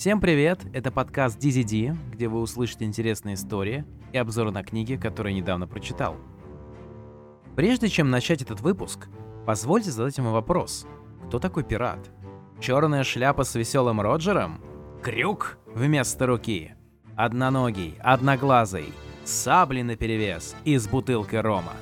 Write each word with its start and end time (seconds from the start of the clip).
Всем 0.00 0.18
привет! 0.18 0.60
Это 0.72 0.90
подкаст 0.90 1.38
DZD, 1.38 1.94
где 2.12 2.26
вы 2.26 2.40
услышите 2.40 2.86
интересные 2.86 3.34
истории 3.34 3.84
и 4.14 4.16
обзоры 4.16 4.50
на 4.50 4.64
книги, 4.64 4.96
которые 4.96 5.34
недавно 5.34 5.66
прочитал. 5.66 6.16
Прежде 7.54 7.90
чем 7.90 8.08
начать 8.08 8.40
этот 8.40 8.62
выпуск, 8.62 9.08
позвольте 9.44 9.90
задать 9.90 10.16
ему 10.16 10.30
вопрос. 10.30 10.86
Кто 11.26 11.38
такой 11.38 11.64
пират? 11.64 11.98
Черная 12.60 13.04
шляпа 13.04 13.44
с 13.44 13.54
веселым 13.54 14.00
Роджером? 14.00 14.62
Крюк 15.02 15.58
вместо 15.66 16.26
руки? 16.26 16.72
Одноногий, 17.14 17.96
одноглазый, 18.00 18.94
сабли 19.26 19.82
наперевес 19.82 20.56
и 20.64 20.78
с 20.78 20.88
бутылкой 20.88 21.42
рома. 21.42 21.74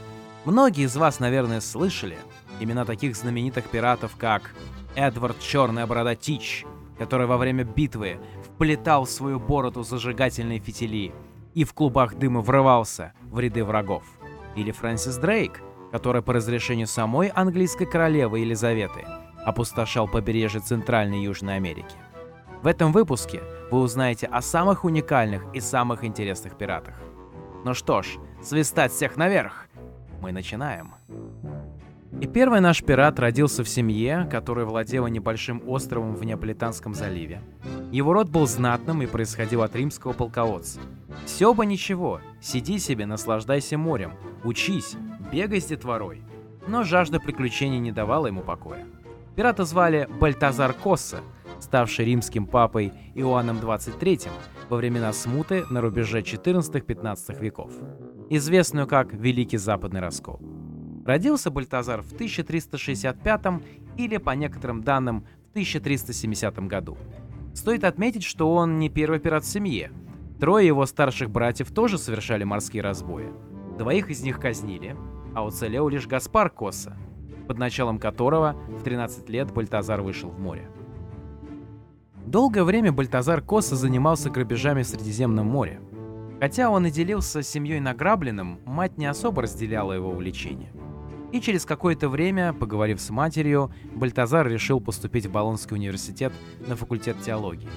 Многие 0.44 0.86
из 0.86 0.96
вас, 0.96 1.20
наверное, 1.20 1.60
слышали 1.60 2.18
имена 2.58 2.84
таких 2.84 3.14
знаменитых 3.14 3.66
пиратов, 3.68 4.16
как 4.18 4.56
Эдвард 4.96 5.38
Черная 5.38 5.86
Борода 5.86 6.16
Тич, 6.16 6.66
который 6.98 7.26
во 7.26 7.36
время 7.36 7.64
битвы 7.64 8.18
вплетал 8.44 9.04
в 9.04 9.10
свою 9.10 9.38
бороду 9.38 9.82
зажигательные 9.82 10.58
фитили 10.58 11.14
и 11.54 11.64
в 11.64 11.72
клубах 11.72 12.16
дыма 12.16 12.40
врывался 12.40 13.12
в 13.30 13.38
ряды 13.38 13.64
врагов. 13.64 14.04
Или 14.56 14.70
Фрэнсис 14.70 15.16
Дрейк, 15.16 15.60
который 15.90 16.22
по 16.22 16.32
разрешению 16.32 16.86
самой 16.86 17.28
английской 17.28 17.86
королевы 17.86 18.40
Елизаветы 18.40 19.04
опустошал 19.44 20.08
побережье 20.08 20.60
Центральной 20.60 21.22
Южной 21.22 21.56
Америки. 21.56 21.96
В 22.62 22.66
этом 22.66 22.92
выпуске 22.92 23.42
вы 23.70 23.80
узнаете 23.80 24.26
о 24.26 24.42
самых 24.42 24.84
уникальных 24.84 25.44
и 25.54 25.60
самых 25.60 26.04
интересных 26.04 26.56
пиратах. 26.56 26.94
Ну 27.64 27.74
что 27.74 28.02
ж, 28.02 28.18
свистать 28.42 28.92
всех 28.92 29.16
наверх! 29.16 29.68
Мы 30.20 30.32
начинаем. 30.32 30.94
И 32.20 32.26
первый 32.26 32.60
наш 32.60 32.82
пират 32.82 33.20
родился 33.20 33.62
в 33.62 33.68
семье, 33.68 34.26
которая 34.30 34.64
владела 34.64 35.06
небольшим 35.06 35.62
островом 35.66 36.16
в 36.16 36.24
Неаполитанском 36.24 36.94
заливе. 36.94 37.42
Его 37.92 38.12
род 38.12 38.28
был 38.28 38.46
знатным 38.46 39.02
и 39.02 39.06
происходил 39.06 39.62
от 39.62 39.76
римского 39.76 40.12
полководца. 40.12 40.80
Все 41.26 41.54
бы 41.54 41.64
ничего, 41.64 42.20
сиди 42.40 42.78
себе, 42.78 43.06
наслаждайся 43.06 43.78
морем, 43.78 44.12
учись, 44.42 44.96
бегай 45.30 45.60
с 45.60 45.66
детворой. 45.66 46.22
Но 46.66 46.82
жажда 46.82 47.20
приключений 47.20 47.78
не 47.78 47.92
давала 47.92 48.26
ему 48.26 48.42
покоя. 48.42 48.84
Пирата 49.36 49.64
звали 49.64 50.08
Бальтазар 50.18 50.72
Косса, 50.72 51.20
ставший 51.60 52.06
римским 52.06 52.46
папой 52.46 52.92
Иоанном 53.14 53.58
XXIII 53.58 54.28
во 54.68 54.76
времена 54.76 55.12
смуты 55.12 55.64
на 55.70 55.80
рубеже 55.80 56.20
14-15 56.20 57.40
веков, 57.40 57.72
известную 58.30 58.86
как 58.86 59.12
Великий 59.12 59.58
Западный 59.58 60.00
Раскол. 60.00 60.40
Родился 61.08 61.50
Бальтазар 61.50 62.02
в 62.02 62.12
1365 62.12 63.40
или, 63.96 64.18
по 64.18 64.32
некоторым 64.32 64.82
данным, 64.82 65.24
в 65.46 65.50
1370 65.52 66.58
году. 66.66 66.98
Стоит 67.54 67.84
отметить, 67.84 68.24
что 68.24 68.54
он 68.54 68.78
не 68.78 68.90
первый 68.90 69.18
пират 69.18 69.44
в 69.44 69.48
семье. 69.48 69.90
Трое 70.38 70.66
его 70.66 70.84
старших 70.84 71.30
братьев 71.30 71.70
тоже 71.70 71.96
совершали 71.96 72.44
морские 72.44 72.82
разбои. 72.82 73.32
Двоих 73.78 74.10
из 74.10 74.22
них 74.22 74.38
казнили, 74.38 74.96
а 75.34 75.46
уцелел 75.46 75.88
лишь 75.88 76.06
Гаспар 76.06 76.50
Коса, 76.50 76.94
под 77.46 77.56
началом 77.56 77.98
которого 77.98 78.54
в 78.68 78.82
13 78.82 79.30
лет 79.30 79.50
Бальтазар 79.50 80.02
вышел 80.02 80.28
в 80.28 80.38
море. 80.38 80.68
Долгое 82.26 82.64
время 82.64 82.92
Бальтазар 82.92 83.40
Коса 83.40 83.76
занимался 83.76 84.28
грабежами 84.28 84.82
в 84.82 84.86
Средиземном 84.86 85.46
море. 85.46 85.80
Хотя 86.38 86.68
он 86.68 86.84
и 86.84 86.90
делился 86.90 87.40
с 87.40 87.48
семьей 87.48 87.80
награбленным, 87.80 88.60
мать 88.66 88.98
не 88.98 89.06
особо 89.06 89.40
разделяла 89.40 89.94
его 89.94 90.10
увлечение. 90.10 90.70
И 91.30 91.40
через 91.40 91.66
какое-то 91.66 92.08
время, 92.08 92.54
поговорив 92.54 93.00
с 93.00 93.10
матерью, 93.10 93.70
Бальтазар 93.94 94.48
решил 94.48 94.80
поступить 94.80 95.26
в 95.26 95.30
Болонский 95.30 95.76
университет 95.76 96.32
на 96.66 96.74
факультет 96.74 97.20
теологии. 97.20 97.68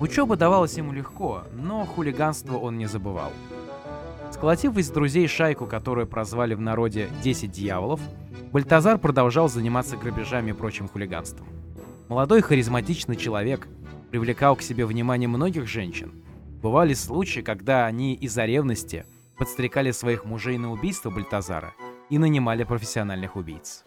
Учеба 0.00 0.36
давалась 0.36 0.76
ему 0.76 0.92
легко, 0.92 1.44
но 1.52 1.84
хулиганство 1.84 2.56
он 2.56 2.78
не 2.78 2.86
забывал. 2.86 3.32
Сколотив 4.32 4.76
из 4.78 4.90
друзей 4.90 5.28
шайку, 5.28 5.66
которую 5.66 6.06
прозвали 6.06 6.54
в 6.54 6.60
народе 6.60 7.08
«10 7.22 7.48
дьяволов», 7.48 8.00
Бальтазар 8.50 8.98
продолжал 8.98 9.48
заниматься 9.48 9.96
грабежами 9.96 10.50
и 10.50 10.54
прочим 10.54 10.88
хулиганством. 10.88 11.46
Молодой 12.08 12.40
харизматичный 12.40 13.16
человек 13.16 13.68
привлекал 14.10 14.56
к 14.56 14.62
себе 14.62 14.86
внимание 14.86 15.28
многих 15.28 15.66
женщин. 15.66 16.24
Бывали 16.62 16.94
случаи, 16.94 17.40
когда 17.40 17.86
они 17.86 18.14
из-за 18.14 18.46
ревности 18.46 19.04
подстрекали 19.36 19.90
своих 19.90 20.24
мужей 20.24 20.56
на 20.56 20.72
убийство 20.72 21.10
Бальтазара 21.10 21.74
и 22.10 22.18
нанимали 22.18 22.64
профессиональных 22.64 23.36
убийц. 23.36 23.84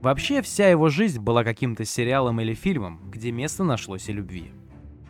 Вообще, 0.00 0.42
вся 0.42 0.68
его 0.68 0.90
жизнь 0.90 1.20
была 1.20 1.44
каким-то 1.44 1.84
сериалом 1.84 2.40
или 2.40 2.52
фильмом, 2.52 3.00
где 3.10 3.32
место 3.32 3.64
нашлось 3.64 4.08
и 4.08 4.12
любви. 4.12 4.52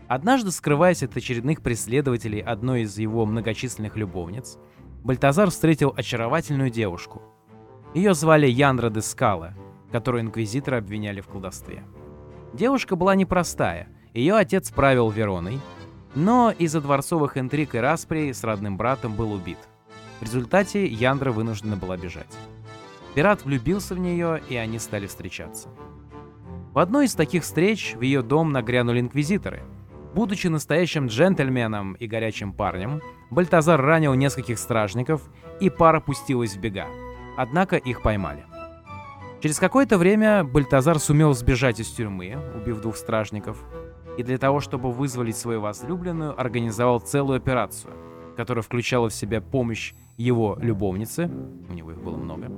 Однажды, 0.07 0.51
скрываясь 0.51 1.03
от 1.03 1.17
очередных 1.17 1.63
преследователей 1.63 2.41
одной 2.41 2.83
из 2.83 2.97
его 2.99 3.27
многочисленных 3.27 3.97
любовниц, 3.97 4.59
Бальтазар 5.03 5.51
встретил 5.51 5.93
очаровательную 5.97 6.71
девушку. 6.71 7.23
Ее 7.95 8.15
звали 8.15 8.47
Яндра 8.47 8.91
де 8.91 9.01
Скала, 9.01 9.55
которую 9.91 10.23
инквизиторы 10.23 10.77
обвиняли 10.79 11.21
в 11.21 11.27
колдовстве. 11.27 11.83
Девушка 12.53 12.95
была 12.95 13.15
непростая, 13.15 13.89
ее 14.13 14.35
отец 14.35 14.71
правил 14.71 15.11
Вероной, 15.11 15.59
но 16.15 16.53
из-за 16.57 16.81
дворцовых 16.81 17.37
интриг 17.37 17.75
и 17.75 17.79
распри 17.79 18.31
с 18.31 18.45
родным 18.45 18.77
братом 18.77 19.15
был 19.15 19.33
убит. 19.33 19.59
В 20.25 20.27
результате 20.27 20.87
Яндра 20.87 21.33
вынуждена 21.33 21.77
была 21.77 21.99
бежать. 21.99 22.35
Пират 23.15 23.45
влюбился 23.45 23.95
в 23.95 23.99
нее, 23.99 24.41
и 24.49 24.57
они 24.57 24.79
стали 24.79 25.07
встречаться. 25.07 25.69
В 26.73 26.79
одной 26.79 27.05
из 27.05 27.15
таких 27.15 27.43
встреч 27.43 27.95
в 27.95 28.01
ее 28.01 28.23
дом 28.23 28.51
нагрянули 28.51 29.01
инквизиторы. 29.01 29.65
Будучи 30.15 30.47
настоящим 30.47 31.09
джентльменом 31.09 31.93
и 31.93 32.07
горячим 32.07 32.55
парнем, 32.55 33.03
Бальтазар 33.29 33.79
ранил 33.79 34.15
нескольких 34.15 34.59
стражников, 34.59 35.21
и 35.61 35.69
пара 35.69 36.01
пустилась 36.01 36.57
в 36.57 36.59
бега. 36.59 36.87
Однако 37.37 37.77
их 37.77 38.01
поймали. 38.01 38.47
Через 39.43 39.59
какое-то 39.59 39.99
время 39.99 40.43
Бальтазар 40.43 41.01
сумел 41.01 41.35
сбежать 41.35 41.81
из 41.81 41.91
тюрьмы, 41.91 42.39
убив 42.57 42.81
двух 42.81 42.97
стражников, 42.97 43.63
и 44.17 44.23
для 44.23 44.39
того, 44.39 44.61
чтобы 44.61 44.91
вызволить 44.91 45.37
свою 45.37 45.61
возлюбленную, 45.61 46.41
организовал 46.41 47.01
целую 47.01 47.37
операцию, 47.37 47.93
которая 48.39 48.63
включала 48.63 49.11
в 49.11 49.15
себя 49.15 49.43
помощь 49.43 49.93
его 50.17 50.59
любовницы, 50.61 51.31
у 51.69 51.73
него 51.73 51.93
их 51.93 52.03
было 52.03 52.17
много, 52.17 52.51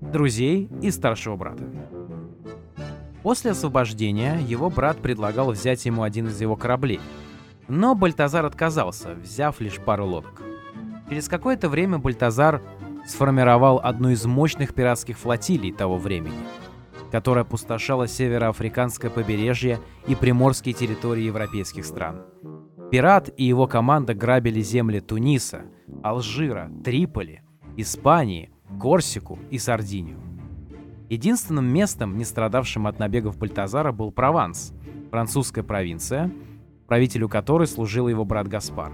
друзей 0.00 0.68
и 0.80 0.90
старшего 0.90 1.36
брата. 1.36 1.64
После 3.22 3.52
освобождения 3.52 4.38
его 4.40 4.68
брат 4.68 4.98
предлагал 4.98 5.52
взять 5.52 5.84
ему 5.86 6.02
один 6.02 6.26
из 6.26 6.40
его 6.40 6.56
кораблей, 6.56 7.00
но 7.68 7.94
Бальтазар 7.94 8.44
отказался, 8.44 9.14
взяв 9.14 9.60
лишь 9.60 9.78
пару 9.78 10.06
лодок. 10.06 10.42
Через 11.08 11.28
какое-то 11.28 11.68
время 11.68 11.98
Бальтазар 11.98 12.60
сформировал 13.06 13.80
одну 13.82 14.10
из 14.10 14.24
мощных 14.24 14.74
пиратских 14.74 15.18
флотилий 15.18 15.72
того 15.72 15.98
времени, 15.98 16.38
которая 17.10 17.44
опустошала 17.44 18.08
североафриканское 18.08 19.10
побережье 19.10 19.78
и 20.06 20.14
приморские 20.14 20.74
территории 20.74 21.22
европейских 21.24 21.84
стран. 21.84 22.22
Пират 22.90 23.30
и 23.36 23.44
его 23.44 23.66
команда 23.66 24.14
грабили 24.14 24.60
земли 24.60 25.00
Туниса, 25.00 25.62
Алжира, 26.02 26.70
Триполи, 26.84 27.42
Испании, 27.76 28.50
Корсику 28.80 29.38
и 29.50 29.58
Сардинию. 29.58 30.18
Единственным 31.08 31.66
местом, 31.66 32.16
не 32.16 32.24
страдавшим 32.24 32.86
от 32.86 32.98
набегов 32.98 33.36
Бальтазара, 33.36 33.92
был 33.92 34.12
Прованс, 34.12 34.72
французская 35.10 35.62
провинция, 35.62 36.30
правителю 36.86 37.28
которой 37.28 37.66
служил 37.66 38.08
его 38.08 38.24
брат 38.24 38.48
Гаспар. 38.48 38.92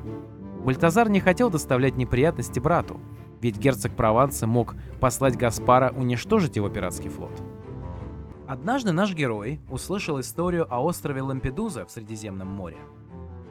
Бальтазар 0.65 1.09
не 1.09 1.21
хотел 1.21 1.51
доставлять 1.51 1.97
неприятности 1.97 2.59
брату, 2.59 3.01
ведь 3.41 3.59
герцог 3.59 3.93
Прованса 3.93 4.47
мог 4.47 4.75
послать 5.01 5.37
Гаспара 5.37 5.93
уничтожить 5.97 6.57
его 6.57 6.69
пиратский 6.69 7.09
флот. 7.09 7.41
Однажды 8.49 8.93
наш 8.93 9.15
герой 9.15 9.61
услышал 9.71 10.19
историю 10.21 10.67
о 10.73 10.83
острове 10.83 11.23
Лампедуза 11.23 11.85
в 11.85 11.91
Средиземном 11.91 12.49
море. 12.49 12.79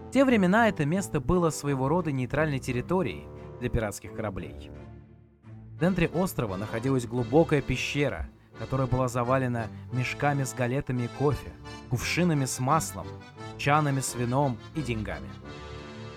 В 0.07 0.11
те 0.11 0.23
времена 0.23 0.69
это 0.69 0.85
место 0.85 1.19
было 1.19 1.49
своего 1.49 1.89
рода 1.89 2.13
нейтральной 2.13 2.59
территорией 2.59 3.27
для 3.59 3.69
пиратских 3.69 4.13
кораблей. 4.13 4.71
В 5.75 5.79
центре 5.79 6.07
острова 6.07 6.55
находилась 6.55 7.05
глубокая 7.05 7.61
пещера, 7.61 8.29
которая 8.57 8.87
была 8.87 9.09
завалена 9.09 9.67
мешками 9.91 10.43
с 10.43 10.53
галетами 10.53 11.03
и 11.03 11.07
кофе, 11.19 11.51
кувшинами 11.89 12.45
с 12.45 12.59
маслом, 12.61 13.05
чанами 13.57 13.99
с 13.99 14.15
вином 14.15 14.57
и 14.75 14.81
деньгами. 14.81 15.27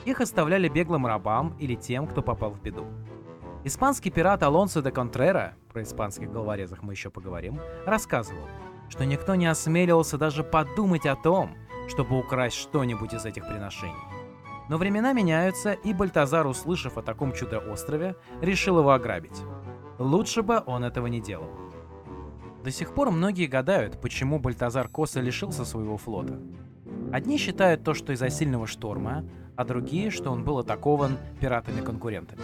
Их 0.04 0.20
оставляли 0.20 0.68
беглым 0.68 1.04
рабам 1.04 1.56
или 1.58 1.74
тем, 1.74 2.06
кто 2.06 2.22
попал 2.22 2.52
в 2.52 2.62
беду. 2.62 2.86
Испанский 3.64 4.10
пират 4.10 4.44
Алонсо 4.44 4.82
де 4.82 4.92
Контрера, 4.92 5.56
про 5.72 5.82
испанских 5.82 6.30
головорезах 6.30 6.84
мы 6.84 6.92
еще 6.92 7.10
поговорим, 7.10 7.60
рассказывал, 7.86 8.46
что 8.88 9.04
никто 9.04 9.34
не 9.34 9.46
осмеливался 9.46 10.16
даже 10.16 10.44
подумать 10.44 11.06
о 11.06 11.16
том, 11.16 11.56
чтобы 11.90 12.18
украсть 12.18 12.56
что-нибудь 12.56 13.12
из 13.12 13.26
этих 13.26 13.46
приношений. 13.46 13.94
Но 14.68 14.78
времена 14.78 15.12
меняются, 15.12 15.72
и 15.72 15.92
Бальтазар, 15.92 16.46
услышав 16.46 16.96
о 16.96 17.02
таком 17.02 17.32
чудо-острове, 17.32 18.14
решил 18.40 18.78
его 18.78 18.92
ограбить. 18.92 19.42
Лучше 19.98 20.42
бы 20.42 20.62
он 20.64 20.84
этого 20.84 21.08
не 21.08 21.20
делал. 21.20 21.50
До 22.62 22.70
сих 22.70 22.94
пор 22.94 23.10
многие 23.10 23.46
гадают, 23.46 24.00
почему 24.00 24.38
Бальтазар 24.38 24.88
Коса 24.88 25.20
лишился 25.20 25.64
своего 25.64 25.96
флота. 25.96 26.38
Одни 27.12 27.36
считают 27.36 27.82
то, 27.82 27.94
что 27.94 28.12
из-за 28.12 28.30
сильного 28.30 28.66
шторма, 28.68 29.24
а 29.56 29.64
другие, 29.64 30.10
что 30.10 30.30
он 30.30 30.44
был 30.44 30.58
атакован 30.58 31.18
пиратами-конкурентами. 31.40 32.40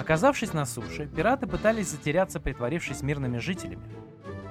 Оказавшись 0.00 0.54
на 0.54 0.64
суше, 0.64 1.06
пираты 1.14 1.46
пытались 1.46 1.90
затеряться, 1.90 2.40
притворившись 2.40 3.02
мирными 3.02 3.38
жителями, 3.38 3.82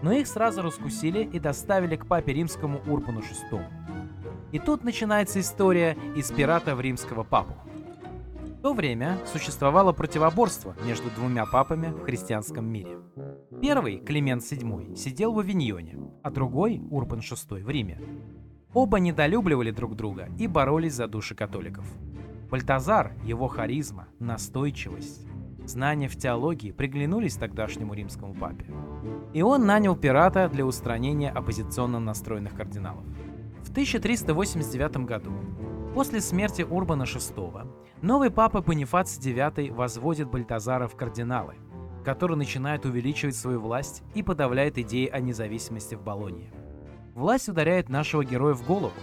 но 0.04 0.12
их 0.12 0.28
сразу 0.28 0.62
раскусили 0.62 1.24
и 1.24 1.40
доставили 1.40 1.96
к 1.96 2.06
папе 2.06 2.34
римскому 2.34 2.82
Урбану 2.86 3.22
VI. 3.22 3.64
И 4.52 4.60
тут 4.60 4.84
начинается 4.84 5.40
история 5.40 5.98
из 6.16 6.30
пирата 6.30 6.76
в 6.76 6.82
римского 6.82 7.24
папу. 7.24 7.54
В 8.60 8.62
то 8.62 8.74
время 8.74 9.18
существовало 9.26 9.94
противоборство 9.94 10.76
между 10.86 11.10
двумя 11.10 11.46
папами 11.46 11.88
в 11.88 12.04
христианском 12.04 12.66
мире. 12.66 13.00
Первый, 13.62 13.98
Климент 13.98 14.44
VII, 14.44 14.96
сидел 14.96 15.34
в 15.34 15.40
Авиньоне, 15.40 15.98
а 16.22 16.30
другой, 16.30 16.82
Урбан 16.92 17.20
VI, 17.20 17.64
в 17.64 17.70
Риме. 17.70 18.00
Оба 18.74 19.00
недолюбливали 19.00 19.72
друг 19.72 19.96
друга 19.96 20.30
и 20.38 20.48
боролись 20.48 20.96
за 20.96 21.08
души 21.08 21.34
католиков. 21.34 21.86
Бальтазар, 22.50 23.14
его 23.24 23.48
харизма, 23.48 24.08
настойчивость, 24.20 25.28
знания 25.66 26.08
в 26.08 26.16
теологии 26.16 26.72
приглянулись 26.72 27.36
тогдашнему 27.36 27.94
римскому 27.94 28.34
папе. 28.34 28.66
И 29.34 29.42
он 29.42 29.66
нанял 29.66 29.96
пирата 29.96 30.50
для 30.50 30.66
устранения 30.66 31.32
оппозиционно 31.32 32.00
настроенных 32.00 32.56
кардиналов. 32.56 33.04
В 33.64 33.72
1389 33.72 34.98
году, 35.06 35.32
после 35.94 36.22
смерти 36.22 36.62
Урбана 36.62 37.04
VI, 37.04 37.68
новый 38.02 38.30
папа 38.30 38.62
Бонифаций 38.62 39.22
IX 39.24 39.72
возводит 39.74 40.30
Бальтазара 40.30 40.88
в 40.88 40.96
кардиналы, 40.96 41.56
который 42.04 42.38
начинает 42.38 42.86
увеличивать 42.86 43.36
свою 43.36 43.62
власть 43.62 44.04
и 44.14 44.22
подавляет 44.22 44.78
идеи 44.78 45.08
о 45.08 45.20
независимости 45.20 45.96
в 45.96 46.04
Болонии. 46.04 46.52
Власть 47.16 47.48
ударяет 47.48 47.90
нашего 47.90 48.26
героя 48.26 48.54
в 48.54 48.66
голову. 48.66 48.94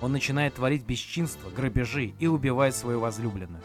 Он 0.00 0.12
начинает 0.12 0.54
творить 0.54 0.84
бесчинства, 0.84 1.50
грабежи 1.50 2.14
и 2.18 2.26
убивает 2.26 2.74
свою 2.74 3.00
возлюбленную. 3.00 3.62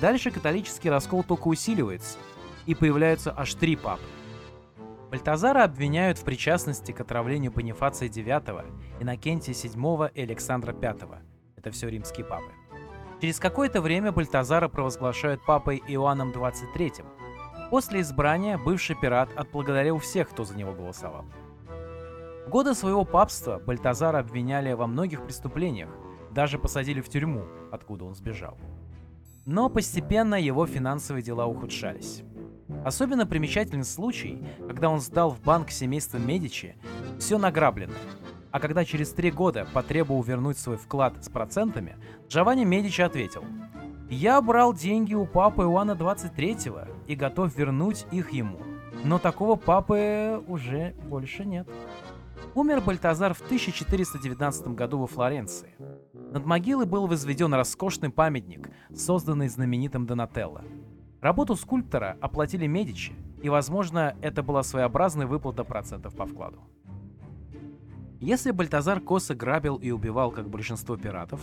Дальше 0.00 0.30
католический 0.30 0.90
раскол 0.90 1.22
только 1.24 1.48
усиливается, 1.48 2.18
и 2.66 2.74
появляются 2.74 3.34
аж 3.36 3.54
три 3.54 3.76
папы. 3.76 4.02
Бальтазара 5.10 5.64
обвиняют 5.64 6.18
в 6.18 6.24
причастности 6.24 6.92
к 6.92 7.00
отравлению 7.00 7.50
Бонифация 7.50 8.08
IX, 8.08 8.64
Иннокентия 9.00 9.54
VII 9.54 10.12
и 10.14 10.22
Александра 10.22 10.72
V. 10.72 11.18
Это 11.56 11.70
все 11.72 11.88
римские 11.88 12.24
папы. 12.24 12.52
Через 13.20 13.40
какое-то 13.40 13.82
время 13.82 14.12
Бальтазара 14.12 14.68
провозглашают 14.68 15.44
папой 15.44 15.82
Иоанном 15.88 16.30
XXIII. 16.30 17.04
После 17.70 18.00
избрания 18.00 18.56
бывший 18.56 18.96
пират 18.96 19.28
отблагодарил 19.36 19.98
всех, 19.98 20.30
кто 20.30 20.44
за 20.44 20.56
него 20.56 20.72
голосовал. 20.72 21.24
В 22.46 22.48
годы 22.48 22.74
своего 22.74 23.04
папства 23.04 23.58
Бальтазара 23.58 24.20
обвиняли 24.20 24.72
во 24.72 24.86
многих 24.86 25.24
преступлениях, 25.24 25.90
даже 26.30 26.58
посадили 26.58 27.00
в 27.00 27.08
тюрьму, 27.08 27.44
откуда 27.70 28.04
он 28.04 28.14
сбежал. 28.14 28.56
Но 29.50 29.68
постепенно 29.68 30.36
его 30.36 30.64
финансовые 30.64 31.24
дела 31.24 31.44
ухудшались. 31.46 32.22
Особенно 32.84 33.26
примечателен 33.26 33.82
случай, 33.82 34.46
когда 34.64 34.88
он 34.88 35.00
сдал 35.00 35.30
в 35.30 35.40
банк 35.40 35.72
семейства 35.72 36.18
Медичи 36.18 36.76
все 37.18 37.36
награбленное, 37.36 37.96
а 38.52 38.60
когда 38.60 38.84
через 38.84 39.10
три 39.10 39.32
года 39.32 39.66
потребовал 39.74 40.22
вернуть 40.22 40.56
свой 40.56 40.76
вклад 40.76 41.24
с 41.24 41.28
процентами, 41.28 41.96
Джованни 42.28 42.62
Медичи 42.62 43.00
ответил 43.00 43.42
«Я 44.08 44.40
брал 44.40 44.72
деньги 44.72 45.14
у 45.14 45.26
папы 45.26 45.62
Иоанна 45.62 45.96
23 45.96 46.56
и 47.08 47.16
готов 47.16 47.58
вернуть 47.58 48.06
их 48.12 48.30
ему, 48.32 48.60
но 49.02 49.18
такого 49.18 49.56
папы 49.56 50.44
уже 50.46 50.94
больше 51.08 51.44
нет». 51.44 51.68
Умер 52.54 52.80
Бальтазар 52.80 53.32
в 53.32 53.40
1419 53.42 54.68
году 54.68 54.98
во 54.98 55.06
Флоренции. 55.06 55.74
Над 56.12 56.44
могилой 56.44 56.86
был 56.86 57.06
возведен 57.06 57.54
роскошный 57.54 58.10
памятник, 58.10 58.70
созданный 58.94 59.48
знаменитым 59.48 60.04
Донателло. 60.04 60.64
Работу 61.20 61.54
скульптора 61.54 62.16
оплатили 62.20 62.66
Медичи, 62.66 63.12
и, 63.42 63.48
возможно, 63.48 64.16
это 64.20 64.42
была 64.42 64.62
своеобразная 64.62 65.26
выплата 65.26 65.64
процентов 65.64 66.16
по 66.16 66.26
вкладу. 66.26 66.60
Если 68.20 68.50
Бальтазар 68.50 69.00
косо 69.00 69.34
грабил 69.34 69.76
и 69.76 69.90
убивал, 69.92 70.30
как 70.30 70.50
большинство 70.50 70.96
пиратов, 70.96 71.40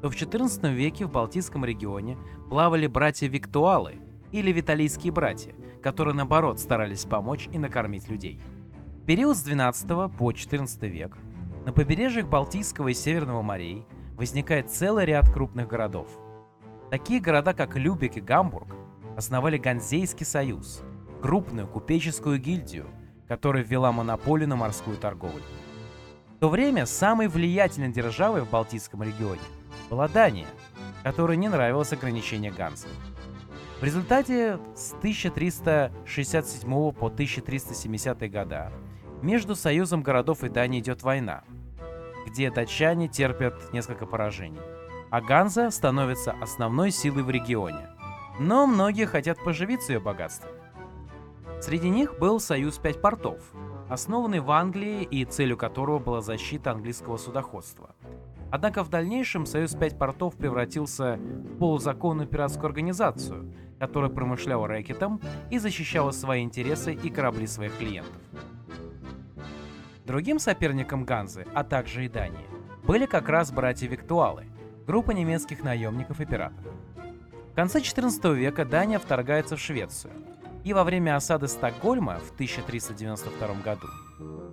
то 0.00 0.10
в 0.10 0.14
XIV 0.14 0.72
веке 0.72 1.06
в 1.06 1.12
Балтийском 1.12 1.64
регионе 1.64 2.18
плавали 2.48 2.86
братья 2.86 3.28
Виктуалы 3.28 4.00
или 4.32 4.52
Виталийские 4.52 5.12
братья, 5.12 5.54
которые, 5.82 6.14
наоборот, 6.14 6.58
старались 6.58 7.04
помочь 7.04 7.48
и 7.52 7.58
накормить 7.58 8.08
людей– 8.08 8.40
период 9.06 9.36
с 9.36 9.42
12 9.42 10.10
по 10.18 10.32
14 10.32 10.82
век 10.82 11.16
на 11.64 11.72
побережьях 11.72 12.26
Балтийского 12.26 12.88
и 12.88 12.94
Северного 12.94 13.40
морей 13.40 13.86
возникает 14.16 14.72
целый 14.72 15.04
ряд 15.04 15.30
крупных 15.32 15.68
городов. 15.68 16.08
Такие 16.90 17.20
города, 17.20 17.54
как 17.54 17.76
Любек 17.76 18.16
и 18.16 18.20
Гамбург, 18.20 18.66
основали 19.16 19.58
Ганзейский 19.58 20.26
союз, 20.26 20.82
крупную 21.22 21.68
купеческую 21.68 22.40
гильдию, 22.40 22.86
которая 23.28 23.62
ввела 23.62 23.92
монополию 23.92 24.48
на 24.48 24.56
морскую 24.56 24.96
торговлю. 24.96 25.44
В 26.36 26.40
то 26.40 26.48
время 26.48 26.84
самой 26.84 27.28
влиятельной 27.28 27.92
державой 27.92 28.40
в 28.40 28.50
Балтийском 28.50 29.04
регионе 29.04 29.40
была 29.88 30.08
Дания, 30.08 30.48
которой 31.04 31.36
не 31.36 31.48
нравилось 31.48 31.92
ограничение 31.92 32.50
Ганзы. 32.50 32.88
В 33.80 33.84
результате 33.84 34.58
с 34.74 34.94
1367 34.94 36.92
по 36.92 37.06
1370 37.06 38.30
года 38.32 38.72
между 39.22 39.54
союзом 39.54 40.02
городов 40.02 40.44
и 40.44 40.48
Данией 40.48 40.82
идет 40.82 41.02
война, 41.02 41.44
где 42.26 42.50
датчане 42.50 43.08
терпят 43.08 43.72
несколько 43.72 44.06
поражений, 44.06 44.60
а 45.10 45.20
Ганза 45.20 45.70
становится 45.70 46.34
основной 46.40 46.90
силой 46.90 47.22
в 47.22 47.30
регионе. 47.30 47.88
Но 48.38 48.66
многие 48.66 49.06
хотят 49.06 49.42
поживиться 49.42 49.94
ее 49.94 50.00
богатством. 50.00 50.50
Среди 51.60 51.88
них 51.88 52.18
был 52.18 52.38
союз 52.38 52.78
пять 52.78 53.00
портов, 53.00 53.40
основанный 53.88 54.40
в 54.40 54.50
Англии 54.50 55.02
и 55.02 55.24
целью 55.24 55.56
которого 55.56 55.98
была 55.98 56.20
защита 56.20 56.72
английского 56.72 57.16
судоходства. 57.16 57.94
Однако 58.50 58.84
в 58.84 58.90
дальнейшем 58.90 59.46
союз 59.46 59.74
пять 59.74 59.98
портов 59.98 60.36
превратился 60.36 61.16
в 61.16 61.58
полузаконную 61.58 62.28
пиратскую 62.28 62.66
организацию, 62.66 63.52
которая 63.78 64.10
промышляла 64.10 64.68
рэкетом 64.68 65.20
и 65.50 65.58
защищала 65.58 66.10
свои 66.10 66.42
интересы 66.42 66.92
и 66.92 67.10
корабли 67.10 67.46
своих 67.46 67.76
клиентов. 67.76 68.22
Другим 70.06 70.38
соперником 70.38 71.04
Ганзы, 71.04 71.44
а 71.52 71.64
также 71.64 72.04
и 72.04 72.08
Дании, 72.08 72.46
были 72.84 73.06
как 73.06 73.28
раз 73.28 73.50
братья 73.50 73.88
Виктуалы, 73.88 74.44
группа 74.86 75.10
немецких 75.10 75.64
наемников 75.64 76.20
и 76.20 76.24
пиратов. 76.24 76.64
В 77.50 77.54
конце 77.56 77.80
14 77.80 78.24
века 78.36 78.64
Дания 78.64 79.00
вторгается 79.00 79.56
в 79.56 79.60
Швецию, 79.60 80.12
и 80.62 80.72
во 80.72 80.84
время 80.84 81.16
осады 81.16 81.48
Стокгольма 81.48 82.20
в 82.20 82.30
1392 82.34 83.54
году 83.64 83.88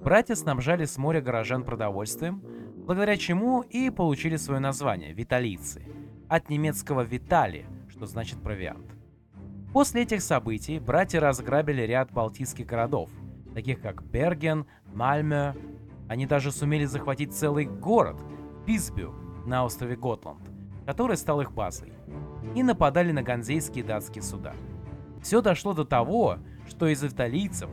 братья 0.03 0.33
снабжали 0.33 0.86
с 0.86 0.98
моря 0.98 1.22
горожан 1.22 1.63
продовольствием, 1.63 2.41
благодаря 2.88 3.15
чему 3.15 3.62
и 3.62 3.91
получили 3.91 4.38
свое 4.38 4.60
название– 4.60 5.13
виталийцы, 5.13 5.86
от 6.29 6.50
немецкого 6.50 7.01
«витали», 7.01 7.67
что 7.89 8.07
значит 8.07 8.41
провиант. 8.41 8.88
После 9.72 10.01
этих 10.01 10.24
событий 10.24 10.79
братья 10.79 11.19
разграбили 11.19 11.83
ряд 11.83 12.12
балтийских 12.12 12.65
городов, 12.65 13.12
таких 13.53 13.81
как 13.81 14.03
Берген, 14.03 14.65
Мальме. 14.93 15.55
Они 16.07 16.25
даже 16.25 16.51
сумели 16.51 16.85
захватить 16.85 17.33
целый 17.33 17.65
город, 17.65 18.17
Писбю, 18.65 19.13
на 19.45 19.65
острове 19.65 19.95
Готланд, 19.95 20.41
который 20.85 21.17
стал 21.17 21.41
их 21.41 21.51
базой, 21.51 21.93
и 22.55 22.63
нападали 22.63 23.12
на 23.12 23.23
ганзейские 23.23 23.83
датские 23.83 24.21
суда. 24.21 24.53
Все 25.21 25.41
дошло 25.41 25.73
до 25.73 25.85
того, 25.85 26.38
что 26.67 26.88
из 26.88 27.03
италийцев 27.03 27.69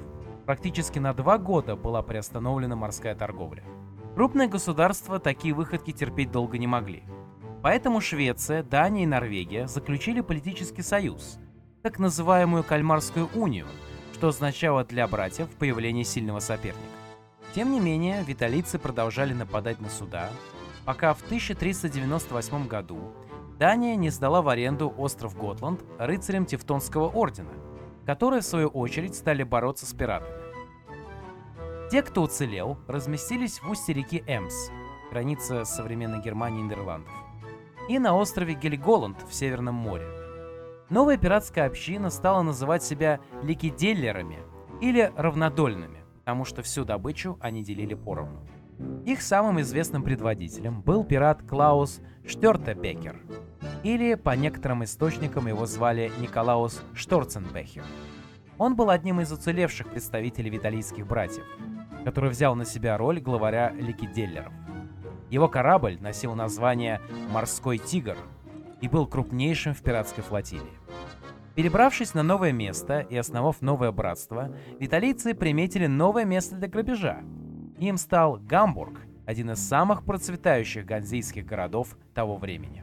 практически 0.47 0.99
на 0.99 1.13
два 1.13 1.39
года 1.39 1.77
была 1.77 2.03
приостановлена 2.03 2.77
морская 2.77 3.15
торговля. 3.15 3.65
Крупные 4.15 4.49
государства 4.49 5.19
такие 5.19 5.55
выходки 5.55 5.93
терпеть 5.93 6.33
долго 6.33 6.59
не 6.59 6.67
могли. 6.67 7.05
Поэтому 7.63 8.01
Швеция, 8.01 8.63
Дания 8.63 9.05
и 9.05 9.07
Норвегия 9.07 9.67
заключили 9.67 10.23
политический 10.23 10.83
союз, 10.83 11.39
так 11.83 11.99
называемую 11.99 12.65
Кальмарскую 12.65 13.29
унию, 13.35 13.67
что 14.15 14.29
означало 14.29 14.85
для 14.85 15.07
братьев 15.07 15.49
появление 15.59 16.05
сильного 16.05 16.41
соперника. 16.41 17.00
Тем 17.55 17.73
не 17.73 17.81
менее, 17.81 18.23
виталийцы 18.23 18.79
продолжали 18.79 19.33
нападать 19.33 19.81
на 19.81 19.89
суда, 19.89 20.31
пока 20.85 21.15
в 21.15 21.23
1398 21.23 22.69
году 22.69 23.13
Дания 23.59 23.97
не 23.97 24.11
сдала 24.11 24.41
в 24.41 24.49
аренду 24.49 24.95
остров 24.97 25.37
Готланд 25.37 25.85
рыцарям 25.99 26.47
Тевтонского 26.47 27.09
ордена, 27.09 27.53
которые 28.07 28.41
в 28.41 28.47
свою 28.47 28.69
очередь 28.69 29.17
стали 29.17 29.43
бороться 29.43 29.85
с 29.85 29.93
пиратами. 29.93 30.33
Те, 31.91 32.03
кто 32.03 32.23
уцелел, 32.23 32.79
разместились 32.87 33.61
в 33.61 33.69
устье 33.69 33.95
реки 33.95 34.23
Эмс, 34.29 34.71
граница 35.11 35.65
современной 35.65 36.23
Германии 36.23 36.61
и 36.61 36.63
Нидерландов, 36.63 37.13
и 37.89 37.99
на 37.99 38.17
острове 38.17 38.55
Гельголанд 38.55 39.19
в 39.29 39.35
Северном 39.35 39.75
море. 39.75 40.07
Новая 40.89 41.17
пиратская 41.17 41.67
община 41.67 42.11
стала 42.11 42.43
называть 42.43 42.85
себя 42.85 43.19
ликиделлерами 43.43 44.39
или 44.81 45.13
равнодольными 45.17 46.00
потому 46.31 46.45
что 46.45 46.63
всю 46.63 46.85
добычу 46.85 47.37
они 47.41 47.65
делили 47.65 47.95
поровну. 47.95 48.39
Их 49.05 49.21
самым 49.21 49.61
известным 49.63 50.05
предводителем 50.05 50.81
был 50.81 51.03
пират 51.03 51.43
Клаус 51.43 52.01
Штёртебекер, 52.25 53.21
или 53.83 54.15
по 54.15 54.37
некоторым 54.37 54.85
источникам 54.85 55.49
его 55.49 55.67
звали 55.67 56.13
Николаус 56.21 56.85
Шторценбехер. 56.95 57.83
Он 58.59 58.77
был 58.77 58.91
одним 58.91 59.21
из 59.21 59.33
уцелевших 59.33 59.89
представителей 59.91 60.51
виталийских 60.51 61.05
братьев, 61.05 61.45
который 62.05 62.31
взял 62.31 62.55
на 62.55 62.65
себя 62.65 62.97
роль 62.97 63.19
главаря 63.19 63.73
ликиделлеров. 63.73 64.53
Его 65.31 65.49
корабль 65.49 65.99
носил 66.01 66.37
название 66.37 67.01
«Морской 67.33 67.79
тигр» 67.79 68.17
и 68.81 68.87
был 68.87 69.09
крупнейшим 69.09 69.75
в 69.75 69.83
пиратской 69.83 70.23
флотилии. 70.23 70.80
Перебравшись 71.61 72.15
на 72.15 72.23
новое 72.23 72.53
место 72.53 73.01
и 73.01 73.15
основав 73.19 73.61
новое 73.61 73.93
братство, 73.93 74.51
виталийцы 74.79 75.35
приметили 75.35 75.85
новое 75.85 76.25
место 76.25 76.57
для 76.57 76.69
грабежа. 76.69 77.23
Им 77.77 77.99
стал 77.99 78.39
Гамбург, 78.39 79.03
один 79.27 79.51
из 79.51 79.59
самых 79.59 80.03
процветающих 80.03 80.87
ганзейских 80.87 81.45
городов 81.45 81.99
того 82.15 82.39
времени. 82.39 82.83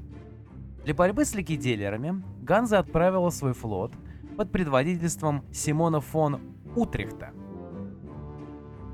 Для 0.86 0.94
борьбы 0.94 1.26
с 1.26 1.34
ликвиделерами 1.34 2.22
Ганза 2.44 2.78
отправила 2.78 3.32
свой 3.32 3.54
флот 3.54 3.94
под 4.38 4.52
предводительством 4.52 5.44
Симона 5.52 6.00
фон 6.00 6.40
Утрихта. 6.76 7.32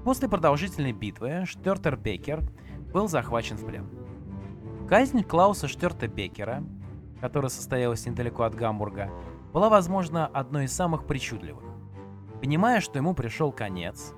После 0.05 0.29
продолжительной 0.29 0.93
битвы 0.93 1.43
Штёртербекер 1.45 2.39
был 2.93 3.09
захвачен 3.09 3.57
в 3.57 3.65
плен. 3.65 3.89
Казнь 4.87 5.23
Клауса 5.23 5.67
Штёртербекера, 5.67 6.63
которая 7.19 7.49
состоялась 7.49 8.05
недалеко 8.05 8.43
от 8.43 8.55
Гамбурга, 8.55 9.11
была, 9.53 9.69
возможно, 9.69 10.25
одной 10.25 10.65
из 10.65 10.73
самых 10.73 11.05
причудливых. 11.05 11.63
Понимая, 12.41 12.81
что 12.81 12.97
ему 12.97 13.13
пришел 13.13 13.51
конец, 13.51 14.13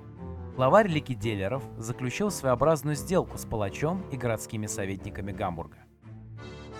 главарь 0.56 0.88
ликвиделеров 0.88 1.62
заключил 1.76 2.30
своеобразную 2.30 2.96
сделку 2.96 3.36
с 3.36 3.44
палачом 3.44 4.02
и 4.10 4.16
городскими 4.16 4.66
советниками 4.66 5.32
Гамбурга. 5.32 5.76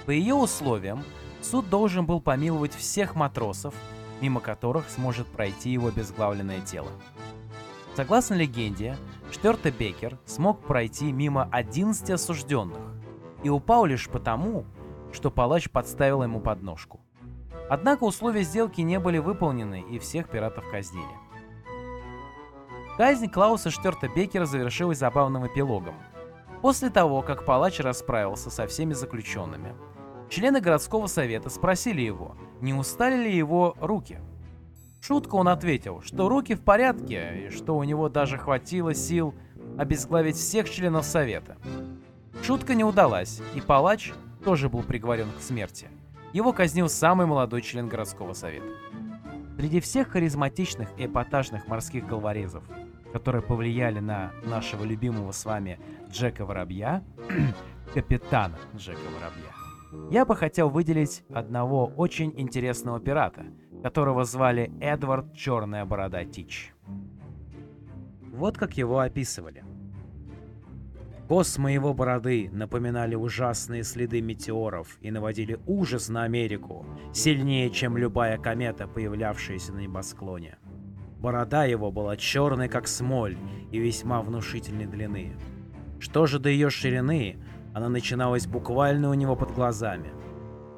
По 0.06 0.10
ее 0.10 0.34
условиям, 0.34 1.04
суд 1.42 1.68
должен 1.68 2.06
был 2.06 2.20
помиловать 2.20 2.74
всех 2.74 3.14
матросов, 3.14 3.74
мимо 4.22 4.40
которых 4.40 4.88
сможет 4.88 5.26
пройти 5.26 5.70
его 5.70 5.90
безглавленное 5.90 6.62
тело. 6.62 6.88
Согласно 7.94 8.34
легенде, 8.34 8.96
Штёрте 9.30 9.70
Бекер 9.70 10.18
смог 10.24 10.60
пройти 10.60 11.12
мимо 11.12 11.48
11 11.52 12.10
осужденных 12.10 12.80
и 13.42 13.50
упал 13.50 13.84
лишь 13.84 14.08
потому, 14.08 14.64
что 15.12 15.30
палач 15.30 15.68
подставил 15.70 16.22
ему 16.22 16.40
подножку. 16.40 17.00
Однако 17.68 18.04
условия 18.04 18.42
сделки 18.42 18.80
не 18.80 19.00
были 19.00 19.18
выполнены, 19.18 19.84
и 19.90 19.98
всех 19.98 20.28
пиратов 20.28 20.64
казнили. 20.70 21.04
Казнь 22.96 23.28
Клауса 23.28 23.70
Штёрта 23.70 24.08
Бекера 24.08 24.46
завершилась 24.46 24.98
забавным 24.98 25.46
эпилогом. 25.46 25.94
После 26.62 26.90
того, 26.90 27.22
как 27.22 27.44
палач 27.44 27.80
расправился 27.80 28.50
со 28.50 28.66
всеми 28.66 28.94
заключенными, 28.94 29.74
члены 30.30 30.60
городского 30.60 31.06
совета 31.06 31.50
спросили 31.50 32.00
его, 32.00 32.36
не 32.60 32.72
устали 32.72 33.16
ли 33.16 33.36
его 33.36 33.76
руки. 33.80 34.20
Шутка 35.00 35.34
он 35.34 35.48
ответил, 35.48 36.00
что 36.02 36.28
руки 36.28 36.54
в 36.54 36.62
порядке, 36.62 37.48
и 37.48 37.50
что 37.50 37.76
у 37.76 37.84
него 37.84 38.08
даже 38.08 38.38
хватило 38.38 38.94
сил 38.94 39.34
обезглавить 39.76 40.36
всех 40.36 40.70
членов 40.70 41.04
совета. 41.04 41.56
Шутка 42.42 42.74
не 42.74 42.84
удалась, 42.84 43.42
и 43.54 43.60
палач 43.60 44.12
тоже 44.42 44.68
был 44.68 44.82
приговорен 44.82 45.28
к 45.36 45.42
смерти– 45.42 45.88
его 46.32 46.52
казнил 46.52 46.88
самый 46.88 47.26
молодой 47.26 47.62
член 47.62 47.88
городского 47.88 48.32
совета. 48.32 48.66
Среди 49.56 49.80
всех 49.80 50.08
харизматичных 50.08 50.88
и 50.98 51.06
эпатажных 51.06 51.66
морских 51.66 52.06
головорезов, 52.06 52.62
которые 53.12 53.42
повлияли 53.42 54.00
на 54.00 54.32
нашего 54.44 54.84
любимого 54.84 55.32
с 55.32 55.44
вами 55.44 55.80
Джека 56.10 56.44
Воробья, 56.44 57.02
капитана 57.94 58.58
Джека 58.76 58.98
Воробья, 58.98 60.10
я 60.10 60.26
бы 60.26 60.36
хотел 60.36 60.68
выделить 60.68 61.24
одного 61.32 61.86
очень 61.86 62.32
интересного 62.36 63.00
пирата, 63.00 63.46
которого 63.82 64.24
звали 64.24 64.72
Эдвард 64.80 65.34
Черная 65.34 65.84
Борода 65.84 66.24
Тич. 66.24 66.74
Вот 68.32 68.58
как 68.58 68.76
его 68.76 68.98
описывали– 68.98 69.64
Космы 71.28 71.72
его 71.72 71.92
бороды 71.92 72.48
напоминали 72.52 73.16
ужасные 73.16 73.82
следы 73.82 74.20
метеоров 74.20 74.96
и 75.00 75.10
наводили 75.10 75.58
ужас 75.66 76.08
на 76.08 76.22
Америку, 76.22 76.86
сильнее, 77.12 77.68
чем 77.70 77.96
любая 77.96 78.38
комета, 78.38 78.86
появлявшаяся 78.86 79.72
на 79.72 79.80
небосклоне. 79.80 80.56
Борода 81.18 81.64
его 81.64 81.90
была 81.90 82.16
черной, 82.16 82.68
как 82.68 82.86
смоль, 82.86 83.36
и 83.72 83.78
весьма 83.78 84.22
внушительной 84.22 84.86
длины. 84.86 85.36
Что 85.98 86.26
же 86.26 86.38
до 86.38 86.48
ее 86.48 86.70
ширины, 86.70 87.38
она 87.74 87.88
начиналась 87.88 88.46
буквально 88.46 89.10
у 89.10 89.14
него 89.14 89.34
под 89.34 89.52
глазами. 89.52 90.12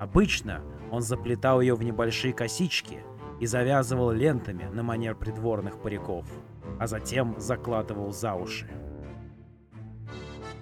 Обычно 0.00 0.62
он 0.90 1.02
заплетал 1.02 1.60
ее 1.60 1.74
в 1.74 1.82
небольшие 1.82 2.32
косички 2.32 3.00
и 3.38 3.44
завязывал 3.44 4.12
лентами 4.12 4.64
на 4.72 4.82
манер 4.82 5.14
придворных 5.14 5.82
париков, 5.82 6.24
а 6.80 6.86
затем 6.86 7.34
закладывал 7.38 8.12
за 8.12 8.32
уши. 8.32 8.66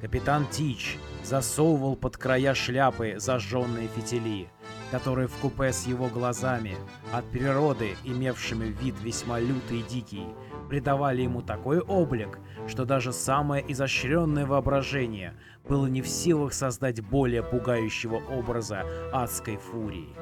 Капитан 0.00 0.46
Тич 0.46 0.98
засовывал 1.24 1.96
под 1.96 2.16
края 2.16 2.54
шляпы 2.54 3.14
зажженные 3.18 3.88
фитили, 3.88 4.48
которые 4.90 5.26
в 5.26 5.34
купе 5.36 5.72
с 5.72 5.86
его 5.86 6.08
глазами, 6.08 6.76
от 7.12 7.24
природы 7.30 7.96
имевшими 8.04 8.66
вид 8.66 8.94
весьма 9.02 9.40
лютый 9.40 9.80
и 9.80 9.82
дикий, 9.82 10.26
придавали 10.68 11.22
ему 11.22 11.40
такой 11.42 11.80
облик, 11.80 12.38
что 12.68 12.84
даже 12.84 13.12
самое 13.12 13.64
изощренное 13.72 14.46
воображение 14.46 15.34
было 15.68 15.86
не 15.86 16.02
в 16.02 16.08
силах 16.08 16.52
создать 16.52 17.00
более 17.00 17.42
пугающего 17.42 18.16
образа 18.16 18.84
адской 19.12 19.56
фурии. 19.56 20.14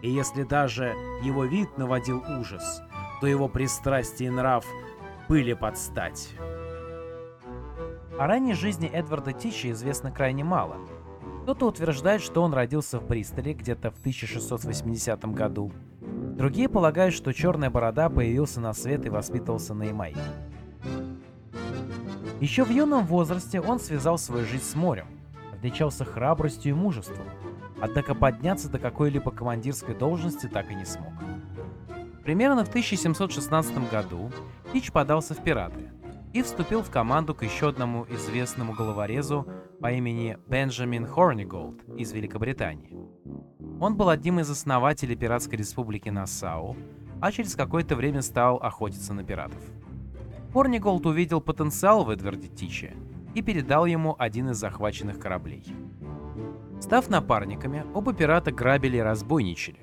И 0.00 0.10
если 0.10 0.44
даже 0.44 0.94
его 1.22 1.44
вид 1.44 1.76
наводил 1.76 2.24
ужас, 2.40 2.80
то 3.20 3.26
его 3.26 3.48
пристрастие 3.48 4.28
и 4.28 4.32
нрав 4.32 4.64
были 5.28 5.52
под 5.52 5.76
стать. 5.76 6.30
О 8.18 8.26
ранней 8.26 8.54
жизни 8.54 8.88
Эдварда 8.88 9.32
Тича 9.32 9.70
известно 9.70 10.10
крайне 10.10 10.42
мало. 10.42 10.78
Кто-то 11.44 11.66
утверждает, 11.66 12.20
что 12.20 12.42
он 12.42 12.52
родился 12.52 12.98
в 12.98 13.06
Бристоле 13.06 13.54
где-то 13.54 13.92
в 13.92 14.00
1680 14.00 15.24
году. 15.26 15.70
Другие 16.00 16.68
полагают, 16.68 17.14
что 17.14 17.32
Черная 17.32 17.70
Борода 17.70 18.08
появился 18.08 18.60
на 18.60 18.72
свет 18.72 19.06
и 19.06 19.08
воспитывался 19.08 19.72
на 19.72 19.84
Ямайке. 19.84 20.18
Еще 22.40 22.64
в 22.64 22.70
юном 22.70 23.06
возрасте 23.06 23.60
он 23.60 23.78
связал 23.78 24.18
свою 24.18 24.44
жизнь 24.44 24.64
с 24.64 24.74
морем, 24.74 25.06
отличался 25.52 26.04
храбростью 26.04 26.72
и 26.72 26.74
мужеством, 26.74 27.26
однако 27.80 28.16
подняться 28.16 28.68
до 28.68 28.80
какой-либо 28.80 29.30
командирской 29.30 29.94
должности 29.94 30.48
так 30.48 30.72
и 30.72 30.74
не 30.74 30.86
смог. 30.86 31.12
Примерно 32.24 32.64
в 32.64 32.68
1716 32.68 33.88
году 33.88 34.32
Тич 34.72 34.90
подался 34.90 35.34
в 35.34 35.44
пираты– 35.44 35.92
и 36.32 36.42
вступил 36.42 36.82
в 36.82 36.90
команду 36.90 37.34
к 37.34 37.42
еще 37.42 37.68
одному 37.68 38.06
известному 38.10 38.72
головорезу 38.72 39.46
по 39.80 39.90
имени 39.92 40.38
Бенджамин 40.46 41.06
Хорниголд 41.06 41.82
из 41.96 42.12
Великобритании. 42.12 42.96
Он 43.80 43.96
был 43.96 44.08
одним 44.08 44.40
из 44.40 44.50
основателей 44.50 45.16
Пиратской 45.16 45.58
республики 45.58 46.08
Нассау, 46.08 46.76
а 47.20 47.32
через 47.32 47.54
какое-то 47.54 47.96
время 47.96 48.22
стал 48.22 48.56
охотиться 48.56 49.14
на 49.14 49.24
пиратов. 49.24 49.62
Хорниголд 50.52 51.06
увидел 51.06 51.40
потенциал 51.40 52.04
в 52.04 52.10
Эдварде 52.10 52.48
Тиче 52.48 52.94
и 53.34 53.42
передал 53.42 53.86
ему 53.86 54.16
один 54.18 54.50
из 54.50 54.56
захваченных 54.56 55.18
кораблей. 55.18 55.64
Став 56.80 57.08
напарниками, 57.08 57.84
оба 57.94 58.12
пирата 58.12 58.52
грабили 58.52 58.98
и 58.98 59.00
разбойничали. 59.00 59.80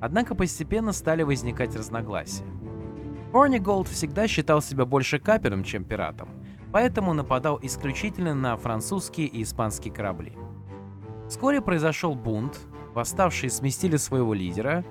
Однако 0.00 0.34
постепенно 0.34 0.92
стали 0.92 1.22
возникать 1.22 1.76
разногласия. 1.76 2.44
Орниголд 3.32 3.88
всегда 3.88 4.26
считал 4.26 4.62
себя 4.62 4.86
больше 4.86 5.18
капером, 5.18 5.62
чем 5.62 5.84
пиратом, 5.84 6.28
поэтому 6.72 7.12
нападал 7.12 7.58
исключительно 7.62 8.34
на 8.34 8.56
французские 8.56 9.26
и 9.26 9.42
испанские 9.42 9.92
корабли. 9.92 10.32
Вскоре 11.28 11.60
произошел 11.60 12.14
бунт, 12.14 12.58
восставшие 12.94 13.50
сместили 13.50 13.96
своего 13.96 14.32
лидера, 14.32 14.82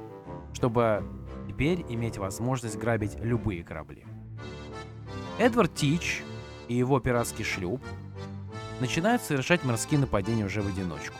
чтобы 0.54 1.04
теперь 1.48 1.84
иметь 1.90 2.20
возможность 2.20 2.78
грабить 2.78 3.16
любые 3.20 3.64
корабли. 3.64 4.06
Эдвард 5.40 5.74
Тич 5.74 6.22
и 6.68 6.76
его 6.76 7.00
пиратский 7.00 7.44
шлюп 7.44 7.82
начинают 8.80 9.24
совершать 9.24 9.64
морские 9.64 10.00
нападения 10.00 10.46
уже 10.46 10.62
в 10.62 10.68
одиночку. 10.68 11.16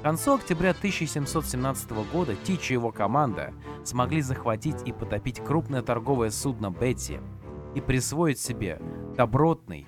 К 0.00 0.02
концу 0.02 0.34
октября 0.34 0.70
1717 0.70 1.90
года 2.12 2.34
Тич 2.34 2.70
и 2.70 2.74
его 2.74 2.92
команда 2.92 3.52
смогли 3.84 4.20
захватить 4.20 4.86
и 4.86 4.92
потопить 4.92 5.40
крупное 5.44 5.82
торговое 5.82 6.30
судно 6.30 6.70
Бетти 6.70 7.20
и 7.74 7.80
присвоить 7.80 8.38
себе 8.38 8.80
добротный 9.16 9.86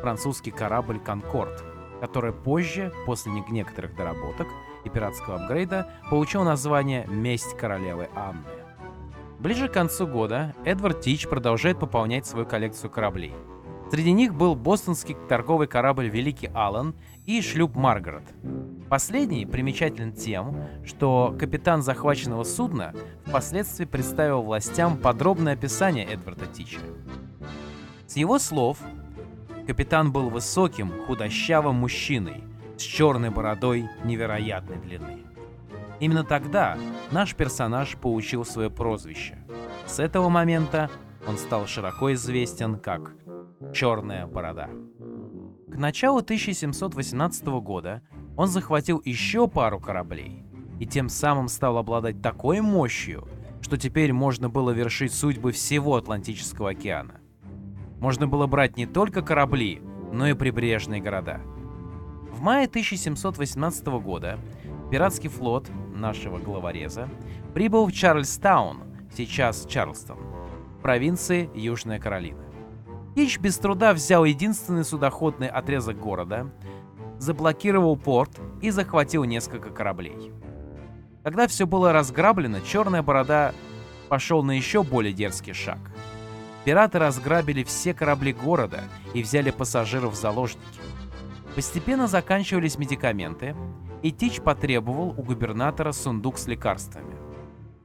французский 0.00 0.50
корабль 0.50 1.00
«Конкорд», 1.00 1.64
который 2.00 2.32
позже, 2.32 2.92
после 3.06 3.32
некоторых 3.50 3.96
доработок 3.96 4.46
и 4.84 4.88
пиратского 4.88 5.42
апгрейда, 5.42 5.90
получил 6.10 6.44
название 6.44 7.06
«Месть 7.08 7.56
королевы 7.56 8.08
Анны». 8.14 8.44
Ближе 9.38 9.68
к 9.68 9.72
концу 9.72 10.06
года 10.06 10.54
Эдвард 10.64 11.00
Тич 11.00 11.28
продолжает 11.28 11.78
пополнять 11.78 12.26
свою 12.26 12.44
коллекцию 12.44 12.90
кораблей. 12.90 13.34
Среди 13.90 14.12
них 14.12 14.34
был 14.34 14.54
бостонский 14.54 15.16
торговый 15.28 15.66
корабль 15.66 16.08
«Великий 16.08 16.50
Аллен» 16.52 16.94
и 17.24 17.40
шлюп 17.40 17.74
«Маргарет». 17.74 18.24
Последний 18.90 19.46
примечателен 19.46 20.12
тем, 20.12 20.56
что 20.84 21.34
капитан 21.38 21.82
захваченного 21.82 22.44
судна 22.44 22.94
впоследствии 23.24 23.86
представил 23.86 24.42
властям 24.42 24.98
подробное 24.98 25.54
описание 25.54 26.04
Эдварда 26.04 26.46
Тича. 26.46 26.80
С 28.06 28.16
его 28.16 28.38
слов, 28.38 28.78
капитан 29.66 30.12
был 30.12 30.28
высоким, 30.28 30.92
худощавым 31.06 31.76
мужчиной 31.76 32.44
с 32.76 32.82
черной 32.82 33.30
бородой 33.30 33.88
невероятной 34.04 34.76
длины. 34.76 35.24
Именно 35.98 36.24
тогда 36.24 36.76
наш 37.10 37.34
персонаж 37.34 37.96
получил 37.96 38.44
свое 38.44 38.70
прозвище. 38.70 39.38
С 39.86 39.98
этого 39.98 40.28
момента 40.28 40.90
он 41.26 41.38
стал 41.38 41.66
широко 41.66 42.12
известен 42.12 42.78
как 42.78 43.12
Черная 43.72 44.26
борода. 44.26 44.68
К 45.70 45.76
началу 45.76 46.18
1718 46.18 47.46
года 47.60 48.02
он 48.36 48.46
захватил 48.46 49.02
еще 49.04 49.48
пару 49.48 49.80
кораблей 49.80 50.44
и 50.78 50.86
тем 50.86 51.08
самым 51.08 51.48
стал 51.48 51.76
обладать 51.76 52.22
такой 52.22 52.60
мощью, 52.60 53.26
что 53.60 53.76
теперь 53.76 54.12
можно 54.12 54.48
было 54.48 54.70
вершить 54.70 55.12
судьбы 55.12 55.52
всего 55.52 55.96
Атлантического 55.96 56.70
океана. 56.70 57.20
Можно 58.00 58.28
было 58.28 58.46
брать 58.46 58.76
не 58.76 58.86
только 58.86 59.22
корабли, 59.22 59.82
но 60.12 60.28
и 60.28 60.34
прибрежные 60.34 61.00
города. 61.00 61.40
В 62.30 62.40
мае 62.40 62.66
1718 62.66 63.86
года 64.00 64.38
пиратский 64.90 65.28
флот 65.28 65.68
нашего 65.94 66.38
главореза 66.38 67.08
прибыл 67.54 67.86
в 67.86 67.92
Чарльстаун, 67.92 68.84
сейчас 69.16 69.66
Чарльстон, 69.66 70.18
провинции 70.80 71.50
Южная 71.54 71.98
Каролина. 71.98 72.47
Тич 73.18 73.40
без 73.40 73.58
труда 73.58 73.94
взял 73.94 74.24
единственный 74.24 74.84
судоходный 74.84 75.48
отрезок 75.48 75.98
города, 75.98 76.52
заблокировал 77.18 77.96
порт 77.96 78.30
и 78.62 78.70
захватил 78.70 79.24
несколько 79.24 79.70
кораблей. 79.70 80.30
Когда 81.24 81.48
все 81.48 81.66
было 81.66 81.92
разграблено, 81.92 82.60
Черная 82.60 83.02
Борода 83.02 83.54
пошел 84.08 84.44
на 84.44 84.52
еще 84.52 84.84
более 84.84 85.12
дерзкий 85.12 85.52
шаг. 85.52 85.78
Пираты 86.64 87.00
разграбили 87.00 87.64
все 87.64 87.92
корабли 87.92 88.32
города 88.32 88.84
и 89.14 89.24
взяли 89.24 89.50
пассажиров 89.50 90.12
в 90.12 90.16
заложники. 90.16 90.62
Постепенно 91.56 92.06
заканчивались 92.06 92.78
медикаменты, 92.78 93.56
и 94.00 94.12
Тич 94.12 94.40
потребовал 94.40 95.08
у 95.08 95.24
губернатора 95.24 95.90
сундук 95.90 96.38
с 96.38 96.46
лекарствами. 96.46 97.16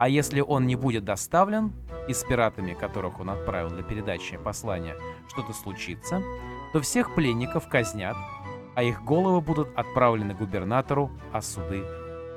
А 0.04 0.10
если 0.10 0.42
он 0.42 0.68
не 0.68 0.76
будет 0.76 1.06
доставлен, 1.06 1.72
и 2.10 2.14
с 2.14 2.26
пиратами, 2.26 2.74
которых 2.74 3.22
он 3.22 3.30
отправил 3.30 3.70
для 3.70 3.84
передачи 3.84 4.36
послания, 4.36 4.98
что-то 5.30 5.54
случится, 5.54 6.22
то 6.74 6.82
всех 6.82 7.16
пленников 7.16 7.70
казнят, 7.70 8.18
а 8.76 8.84
их 8.84 9.02
головы 9.06 9.40
будут 9.40 9.70
отправлены 9.78 10.34
губернатору, 10.34 11.10
а 11.32 11.42
суды 11.42 11.86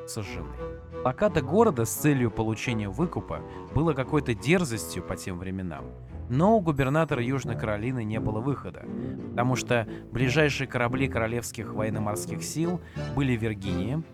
сожжены. 0.07 0.55
Блокада 1.03 1.43
города 1.43 1.87
с 1.87 1.91
целью 1.91 2.31
получения 2.31 2.89
выкупа 2.89 3.41
было 3.75 3.95
какой-то 3.95 4.33
дерзостью 4.33 5.03
по 5.03 5.17
тем 5.17 5.37
временам. 5.37 5.87
Но 6.29 6.57
у 6.57 6.61
губернатора 6.61 7.21
Южной 7.21 7.59
Каролины 7.59 8.05
не 8.05 8.21
было 8.21 8.39
выхода, 8.39 8.85
потому 9.31 9.57
что 9.57 9.89
ближайшие 10.13 10.69
корабли 10.69 11.09
королевских 11.09 11.75
военно-морских 11.75 12.45
сил 12.45 12.81
были 13.17 13.37
в 13.37 13.43
Виргинии, 13.43 14.05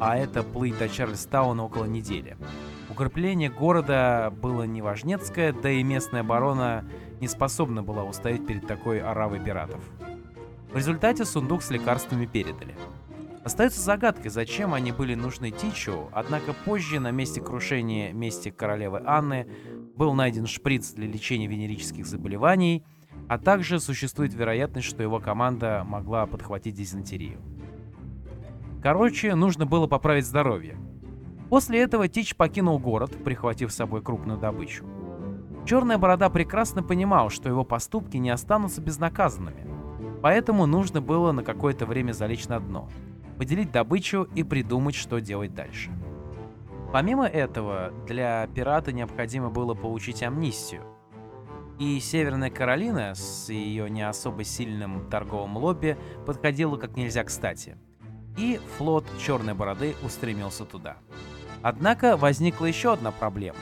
а 0.00 0.16
это 0.16 0.42
плыть 0.42 0.78
до 0.78 0.88
Чарльстауна 0.88 1.62
около 1.62 1.84
недели. 1.84 2.38
Укрепление 2.90 3.50
города 3.50 4.32
было 4.40 4.62
неважнецкое, 4.62 5.52
да 5.52 5.70
и 5.70 5.82
местная 5.82 6.20
оборона 6.20 6.84
не 7.20 7.28
способна 7.28 7.82
была 7.82 8.04
устоять 8.04 8.46
перед 8.46 8.66
такой 8.66 9.00
оравой 9.00 9.40
пиратов. 9.40 9.80
В 10.72 10.76
результате 10.76 11.24
сундук 11.24 11.62
с 11.62 11.70
лекарствами 11.70 12.26
передали. 12.26 12.74
Остается 13.42 13.80
загадкой, 13.80 14.30
зачем 14.30 14.74
они 14.74 14.90
были 14.90 15.14
нужны 15.14 15.50
Тичу, 15.52 16.08
однако 16.12 16.52
позже 16.52 16.98
на 16.98 17.12
месте 17.12 17.40
крушения 17.40 18.12
мести 18.12 18.50
королевы 18.50 19.00
Анны 19.04 19.46
был 19.94 20.14
найден 20.14 20.46
шприц 20.46 20.92
для 20.92 21.06
лечения 21.06 21.46
венерических 21.46 22.06
заболеваний, 22.06 22.84
а 23.28 23.38
также 23.38 23.80
существует 23.80 24.34
вероятность, 24.34 24.88
что 24.88 25.02
его 25.02 25.20
команда 25.20 25.84
могла 25.86 26.26
подхватить 26.26 26.74
дизентерию. 26.74 27.40
Короче, 28.82 29.34
нужно 29.34 29.64
было 29.64 29.86
поправить 29.86 30.26
здоровье. 30.26 30.76
После 31.48 31.80
этого 31.80 32.08
Тич 32.08 32.34
покинул 32.34 32.78
город, 32.78 33.12
прихватив 33.24 33.72
с 33.72 33.76
собой 33.76 34.02
крупную 34.02 34.38
добычу. 34.38 34.84
Черная 35.64 35.98
борода 35.98 36.28
прекрасно 36.28 36.82
понимал, 36.82 37.30
что 37.30 37.48
его 37.48 37.64
поступки 37.64 38.16
не 38.16 38.30
останутся 38.30 38.80
безнаказанными, 38.80 39.66
поэтому 40.22 40.66
нужно 40.66 41.00
было 41.00 41.32
на 41.32 41.42
какое-то 41.42 41.86
время 41.86 42.12
залечь 42.12 42.48
на 42.48 42.60
дно, 42.60 42.88
поделить 43.36 43.72
добычу 43.72 44.28
и 44.34 44.42
придумать, 44.42 44.94
что 44.94 45.20
делать 45.20 45.54
дальше. 45.54 45.90
Помимо 46.92 47.26
этого, 47.26 47.92
для 48.06 48.46
пирата 48.54 48.92
необходимо 48.92 49.50
было 49.50 49.74
получить 49.74 50.22
амнистию. 50.22 50.82
И 51.78 52.00
Северная 52.00 52.50
Каролина 52.50 53.14
с 53.14 53.50
ее 53.50 53.90
не 53.90 54.08
особо 54.08 54.44
сильным 54.44 55.10
торговым 55.10 55.58
лобби 55.58 55.98
подходила 56.24 56.76
как 56.76 56.96
нельзя 56.96 57.22
кстати. 57.24 57.76
И 58.38 58.60
флот 58.76 59.04
Черной 59.18 59.54
Бороды 59.54 59.94
устремился 60.02 60.64
туда. 60.64 60.96
Однако 61.62 62.16
возникла 62.16 62.66
еще 62.66 62.92
одна 62.92 63.10
проблема. 63.10 63.58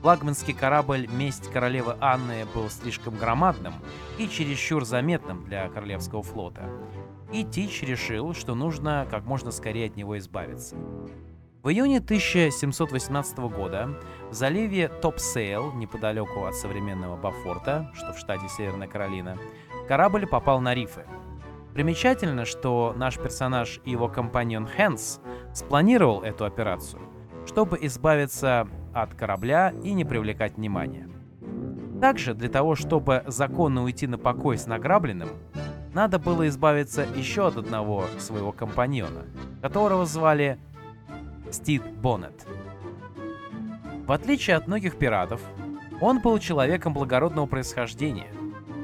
Флагманский 0.00 0.54
корабль 0.54 1.08
«Месть 1.08 1.50
королевы 1.50 1.96
Анны» 2.00 2.46
был 2.54 2.70
слишком 2.70 3.16
громадным 3.16 3.74
и 4.16 4.28
чересчур 4.28 4.84
заметным 4.84 5.44
для 5.44 5.68
Королевского 5.68 6.22
флота. 6.22 6.70
И 7.32 7.44
Тич 7.44 7.82
решил, 7.82 8.32
что 8.32 8.54
нужно 8.54 9.06
как 9.10 9.24
можно 9.24 9.50
скорее 9.50 9.86
от 9.86 9.96
него 9.96 10.16
избавиться. 10.18 10.76
В 11.62 11.70
июне 11.70 11.98
1718 11.98 13.38
года 13.38 13.98
в 14.30 14.32
заливе 14.32 14.88
Топсейл, 14.88 15.72
неподалеку 15.72 16.44
от 16.44 16.54
современного 16.54 17.16
Бофорта, 17.16 17.90
что 17.94 18.12
в 18.12 18.18
штате 18.18 18.48
Северная 18.48 18.86
Каролина, 18.86 19.36
корабль 19.88 20.26
попал 20.26 20.60
на 20.60 20.72
рифы. 20.72 21.04
Примечательно, 21.74 22.44
что 22.44 22.94
наш 22.96 23.18
персонаж 23.18 23.80
и 23.84 23.90
его 23.90 24.08
компаньон 24.08 24.66
Хэндс 24.66 25.20
спланировал 25.52 26.22
эту 26.22 26.44
операцию, 26.44 27.02
чтобы 27.48 27.78
избавиться 27.80 28.68
от 28.92 29.14
корабля 29.14 29.72
и 29.82 29.94
не 29.94 30.04
привлекать 30.04 30.56
внимания. 30.56 31.08
Также 31.98 32.34
для 32.34 32.50
того, 32.50 32.74
чтобы 32.74 33.24
законно 33.26 33.82
уйти 33.82 34.06
на 34.06 34.18
покой 34.18 34.58
с 34.58 34.66
награбленным, 34.66 35.30
надо 35.94 36.18
было 36.18 36.46
избавиться 36.46 37.06
еще 37.16 37.46
от 37.48 37.56
одного 37.56 38.04
своего 38.18 38.52
компаньона, 38.52 39.24
которого 39.62 40.04
звали 40.04 40.58
Стив 41.50 41.82
Боннет. 42.02 42.46
В 44.06 44.12
отличие 44.12 44.56
от 44.56 44.66
многих 44.66 44.98
пиратов, 44.98 45.40
он 46.02 46.20
был 46.20 46.38
человеком 46.38 46.92
благородного 46.92 47.46
происхождения, 47.46 48.28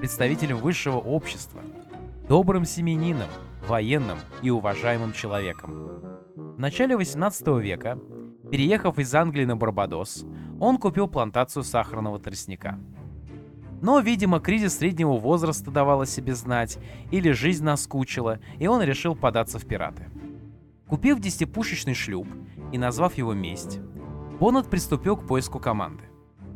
представителем 0.00 0.56
высшего 0.56 0.96
общества, 0.96 1.60
добрым 2.28 2.64
семенином, 2.64 3.28
военным 3.68 4.18
и 4.40 4.48
уважаемым 4.48 5.12
человеком. 5.12 5.90
В 6.34 6.58
начале 6.58 6.96
18 6.96 7.46
века, 7.60 7.98
переехав 8.50 8.98
из 8.98 9.14
Англии 9.14 9.44
на 9.44 9.56
Барбадос, 9.56 10.24
он 10.60 10.78
купил 10.78 11.08
плантацию 11.08 11.62
сахарного 11.62 12.18
тростника. 12.18 12.78
Но, 13.80 14.00
видимо, 14.00 14.40
кризис 14.40 14.78
среднего 14.78 15.18
возраста 15.18 15.70
давал 15.70 16.02
о 16.02 16.06
себе 16.06 16.34
знать, 16.34 16.78
или 17.10 17.32
жизнь 17.32 17.64
наскучила, 17.64 18.38
и 18.58 18.66
он 18.66 18.82
решил 18.82 19.14
податься 19.14 19.58
в 19.58 19.66
пираты. 19.66 20.08
Купив 20.88 21.18
десятипушечный 21.20 21.94
шлюп 21.94 22.28
и 22.72 22.78
назвав 22.78 23.14
его 23.18 23.34
«Месть», 23.34 23.80
Боннет 24.38 24.68
приступил 24.68 25.16
к 25.16 25.26
поиску 25.26 25.58
команды. 25.58 26.04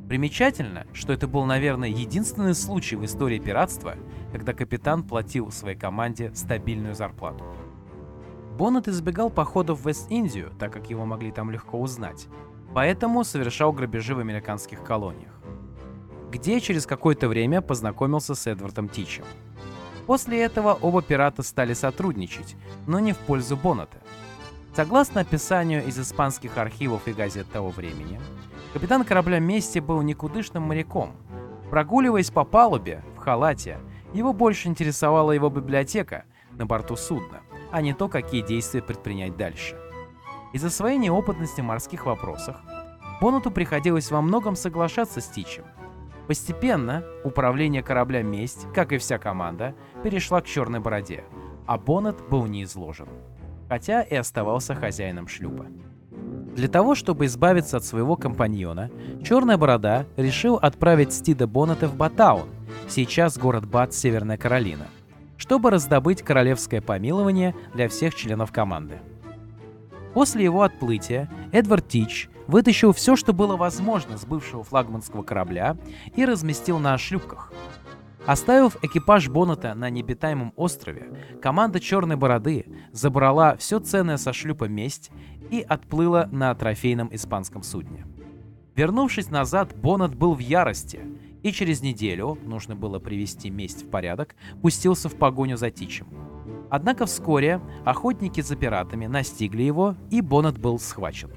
Примечательно, 0.08 0.86
что 0.92 1.12
это 1.12 1.28
был, 1.28 1.44
наверное, 1.44 1.88
единственный 1.88 2.54
случай 2.54 2.96
в 2.96 3.04
истории 3.04 3.38
пиратства, 3.38 3.94
когда 4.32 4.52
капитан 4.52 5.02
платил 5.04 5.50
своей 5.50 5.76
команде 5.76 6.32
стабильную 6.34 6.94
зарплату. 6.94 7.44
Боннет 8.58 8.88
избегал 8.88 9.30
походов 9.30 9.80
в 9.80 9.86
Вест-Индию, 9.86 10.50
так 10.58 10.72
как 10.72 10.90
его 10.90 11.04
могли 11.06 11.30
там 11.30 11.48
легко 11.48 11.80
узнать, 11.80 12.26
поэтому 12.74 13.22
совершал 13.22 13.72
грабежи 13.72 14.16
в 14.16 14.18
американских 14.18 14.82
колониях, 14.82 15.32
где 16.32 16.60
через 16.60 16.84
какое-то 16.84 17.28
время 17.28 17.60
познакомился 17.62 18.34
с 18.34 18.48
Эдвардом 18.48 18.88
Тичем. 18.88 19.22
После 20.08 20.42
этого 20.42 20.76
оба 20.82 21.02
пирата 21.02 21.44
стали 21.44 21.72
сотрудничать, 21.72 22.56
но 22.88 22.98
не 22.98 23.12
в 23.12 23.18
пользу 23.18 23.56
Боннета. 23.56 23.98
Согласно 24.74 25.20
описанию 25.20 25.86
из 25.86 25.96
испанских 25.96 26.58
архивов 26.58 27.06
и 27.06 27.12
газет 27.12 27.46
того 27.52 27.70
времени, 27.70 28.20
капитан 28.72 29.04
корабля 29.04 29.38
Мести 29.38 29.78
был 29.78 30.02
никудышным 30.02 30.64
моряком. 30.64 31.12
Прогуливаясь 31.70 32.32
по 32.32 32.42
палубе 32.42 33.04
в 33.14 33.18
халате, 33.18 33.78
его 34.12 34.32
больше 34.32 34.66
интересовала 34.66 35.30
его 35.30 35.48
библиотека 35.48 36.24
на 36.50 36.66
борту 36.66 36.96
судна, 36.96 37.40
а 37.70 37.82
не 37.82 37.94
то, 37.94 38.08
какие 38.08 38.42
действия 38.42 38.82
предпринять 38.82 39.36
дальше. 39.36 39.76
Из-за 40.52 40.70
своей 40.70 40.98
неопытности 40.98 41.60
в 41.60 41.64
морских 41.64 42.06
вопросах 42.06 42.60
Бонуту 43.20 43.50
приходилось 43.50 44.10
во 44.10 44.22
многом 44.22 44.56
соглашаться 44.56 45.20
с 45.20 45.28
Тичем. 45.28 45.64
Постепенно 46.26 47.04
управление 47.24 47.82
корабля 47.82 48.22
«Месть», 48.22 48.66
как 48.74 48.92
и 48.92 48.98
вся 48.98 49.18
команда, 49.18 49.74
перешла 50.02 50.40
к 50.40 50.46
черной 50.46 50.80
бороде, 50.80 51.24
а 51.66 51.78
Боннет 51.78 52.16
был 52.28 52.46
не 52.46 52.64
хотя 53.68 54.02
и 54.02 54.14
оставался 54.14 54.74
хозяином 54.74 55.28
шлюпа. 55.28 55.66
Для 56.56 56.68
того, 56.68 56.94
чтобы 56.94 57.26
избавиться 57.26 57.76
от 57.76 57.84
своего 57.84 58.16
компаньона, 58.16 58.90
Черная 59.22 59.56
Борода 59.56 60.06
решил 60.16 60.56
отправить 60.56 61.12
Стида 61.12 61.46
Боннета 61.46 61.86
в 61.86 61.94
Батаун, 61.94 62.48
сейчас 62.88 63.38
город 63.38 63.66
Бат, 63.66 63.94
Северная 63.94 64.36
Каролина, 64.38 64.88
чтобы 65.38 65.70
раздобыть 65.70 66.22
королевское 66.22 66.82
помилование 66.82 67.54
для 67.72 67.88
всех 67.88 68.14
членов 68.14 68.52
команды. 68.52 69.00
После 70.12 70.44
его 70.44 70.62
отплытия 70.62 71.30
Эдвард 71.52 71.88
Тич 71.88 72.28
вытащил 72.46 72.92
все, 72.92 73.16
что 73.16 73.32
было 73.32 73.56
возможно 73.56 74.18
с 74.18 74.26
бывшего 74.26 74.64
флагманского 74.64 75.22
корабля 75.22 75.76
и 76.16 76.24
разместил 76.24 76.78
на 76.78 76.98
шлюпках. 76.98 77.52
Оставив 78.26 78.76
экипаж 78.82 79.28
Боннета 79.28 79.74
на 79.74 79.88
необитаемом 79.88 80.52
острове, 80.56 81.08
команда 81.40 81.80
Черной 81.80 82.16
Бороды 82.16 82.66
забрала 82.92 83.56
все 83.56 83.78
ценное 83.78 84.18
со 84.18 84.34
шлюпа 84.34 84.64
«Месть» 84.64 85.10
и 85.50 85.60
отплыла 85.60 86.28
на 86.30 86.54
трофейном 86.54 87.08
испанском 87.14 87.62
судне. 87.62 88.06
Вернувшись 88.74 89.30
назад, 89.30 89.74
Боннет 89.76 90.14
был 90.14 90.34
в 90.34 90.40
ярости 90.40 91.00
и 91.42 91.52
через 91.52 91.82
неделю, 91.82 92.38
нужно 92.44 92.74
было 92.74 92.98
привести 92.98 93.50
месть 93.50 93.84
в 93.84 93.90
порядок, 93.90 94.34
пустился 94.62 95.08
в 95.08 95.14
погоню 95.14 95.56
за 95.56 95.70
Тичем. 95.70 96.08
Однако 96.70 97.06
вскоре 97.06 97.60
охотники 97.84 98.40
за 98.40 98.56
пиратами 98.56 99.06
настигли 99.06 99.62
его, 99.62 99.94
и 100.10 100.20
Боннет 100.20 100.58
был 100.58 100.78
схвачен. 100.78 101.30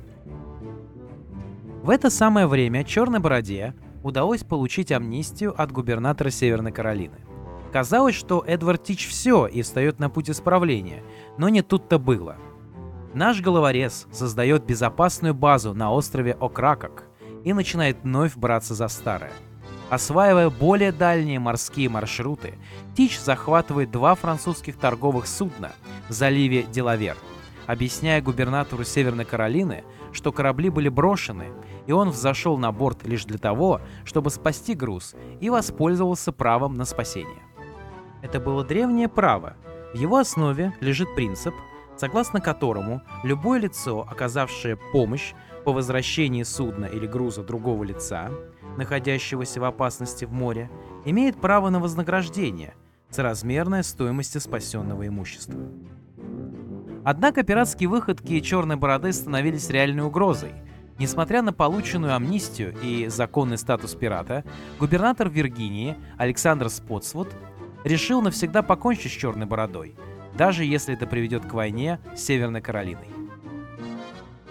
В 1.83 1.89
это 1.89 2.09
самое 2.09 2.47
время 2.47 2.83
Черной 2.83 3.19
Бороде 3.19 3.73
удалось 4.03 4.43
получить 4.43 4.91
амнистию 4.91 5.59
от 5.59 5.71
губернатора 5.71 6.29
Северной 6.29 6.71
Каролины. 6.71 7.17
Казалось, 7.71 8.15
что 8.15 8.43
Эдвард 8.45 8.83
Тич 8.83 9.07
все 9.07 9.47
и 9.47 9.61
встает 9.61 9.99
на 9.99 10.09
путь 10.09 10.29
исправления, 10.29 11.03
но 11.37 11.47
не 11.47 11.61
тут-то 11.61 11.97
было. 11.97 12.35
Наш 13.13 13.41
головорез 13.41 14.07
создает 14.11 14.65
безопасную 14.65 15.33
базу 15.33 15.73
на 15.73 15.91
острове 15.91 16.33
Окракок 16.33 17.05
и 17.45 17.53
начинает 17.53 17.97
вновь 18.03 18.35
браться 18.35 18.75
за 18.75 18.87
старое– 18.89 19.31
Осваивая 19.91 20.49
более 20.49 20.93
дальние 20.93 21.37
морские 21.37 21.89
маршруты, 21.89 22.53
Тич 22.95 23.19
захватывает 23.19 23.91
два 23.91 24.15
французских 24.15 24.77
торговых 24.77 25.27
судна 25.27 25.73
в 26.07 26.13
заливе 26.13 26.63
Делавер, 26.63 27.17
объясняя 27.67 28.21
губернатору 28.21 28.85
Северной 28.85 29.25
Каролины, 29.25 29.83
что 30.13 30.31
корабли 30.31 30.69
были 30.69 30.87
брошены, 30.87 31.47
и 31.87 31.91
он 31.91 32.11
взошел 32.11 32.57
на 32.57 32.71
борт 32.71 33.05
лишь 33.05 33.25
для 33.25 33.37
того, 33.37 33.81
чтобы 34.05 34.29
спасти 34.29 34.75
груз 34.75 35.13
и 35.41 35.49
воспользовался 35.49 36.31
правом 36.31 36.75
на 36.75 36.85
спасение. 36.85 37.43
Это 38.21 38.39
было 38.39 38.63
древнее 38.63 39.09
право. 39.09 39.57
В 39.93 39.97
его 39.97 40.19
основе 40.19 40.73
лежит 40.79 41.13
принцип, 41.15 41.53
согласно 41.97 42.39
которому 42.39 43.01
любое 43.23 43.59
лицо, 43.59 44.07
оказавшее 44.09 44.77
помощь 44.93 45.33
по 45.65 45.73
возвращении 45.73 46.43
судна 46.43 46.85
или 46.85 47.05
груза 47.05 47.43
другого 47.43 47.83
лица, 47.83 48.31
находящегося 48.77 49.59
в 49.59 49.63
опасности 49.63 50.25
в 50.25 50.31
море, 50.31 50.69
имеет 51.05 51.39
право 51.39 51.69
на 51.69 51.79
вознаграждение, 51.79 52.73
соразмерное 53.09 53.83
стоимости 53.83 54.37
спасенного 54.37 55.07
имущества. 55.07 55.59
Однако 57.03 57.43
пиратские 57.43 57.89
выходки 57.89 58.39
Черной 58.39 58.75
Бороды 58.75 59.11
становились 59.11 59.69
реальной 59.69 60.03
угрозой. 60.03 60.53
Несмотря 60.99 61.41
на 61.41 61.51
полученную 61.51 62.15
амнистию 62.15 62.75
и 62.83 63.07
законный 63.07 63.57
статус 63.57 63.95
пирата, 63.95 64.43
губернатор 64.79 65.29
Виргинии 65.29 65.97
Александр 66.17 66.69
Спотсвуд 66.69 67.29
решил 67.83 68.21
навсегда 68.21 68.61
покончить 68.61 69.11
с 69.11 69.15
Черной 69.15 69.47
Бородой, 69.47 69.95
даже 70.37 70.63
если 70.63 70.93
это 70.93 71.07
приведет 71.07 71.45
к 71.45 71.53
войне 71.53 71.99
с 72.15 72.21
Северной 72.21 72.61
Каролиной. 72.61 73.20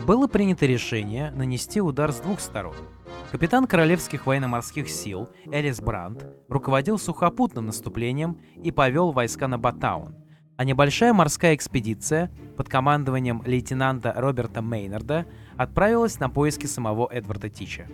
Было 0.06 0.26
принято 0.26 0.66
решение 0.66 1.30
нанести 1.30 1.80
удар 1.80 2.12
с 2.12 2.20
двух 2.20 2.40
сторон– 2.40 2.74
Капитан 3.30 3.68
Королевских 3.68 4.26
военно-морских 4.26 4.88
сил 4.90 5.28
Элис 5.52 5.80
Брандт 5.80 6.26
руководил 6.48 6.98
сухопутным 6.98 7.66
наступлением 7.66 8.40
и 8.56 8.72
повел 8.72 9.12
войска 9.12 9.46
на 9.46 9.56
Батаун, 9.56 10.16
а 10.56 10.64
небольшая 10.64 11.12
морская 11.12 11.54
экспедиция 11.54 12.32
под 12.56 12.68
командованием 12.68 13.40
лейтенанта 13.46 14.12
Роберта 14.16 14.62
Мейнарда 14.62 15.26
отправилась 15.56 16.18
на 16.18 16.28
поиски 16.28 16.66
самого 16.66 17.06
Эдварда 17.06 17.48
Тича. 17.48 17.86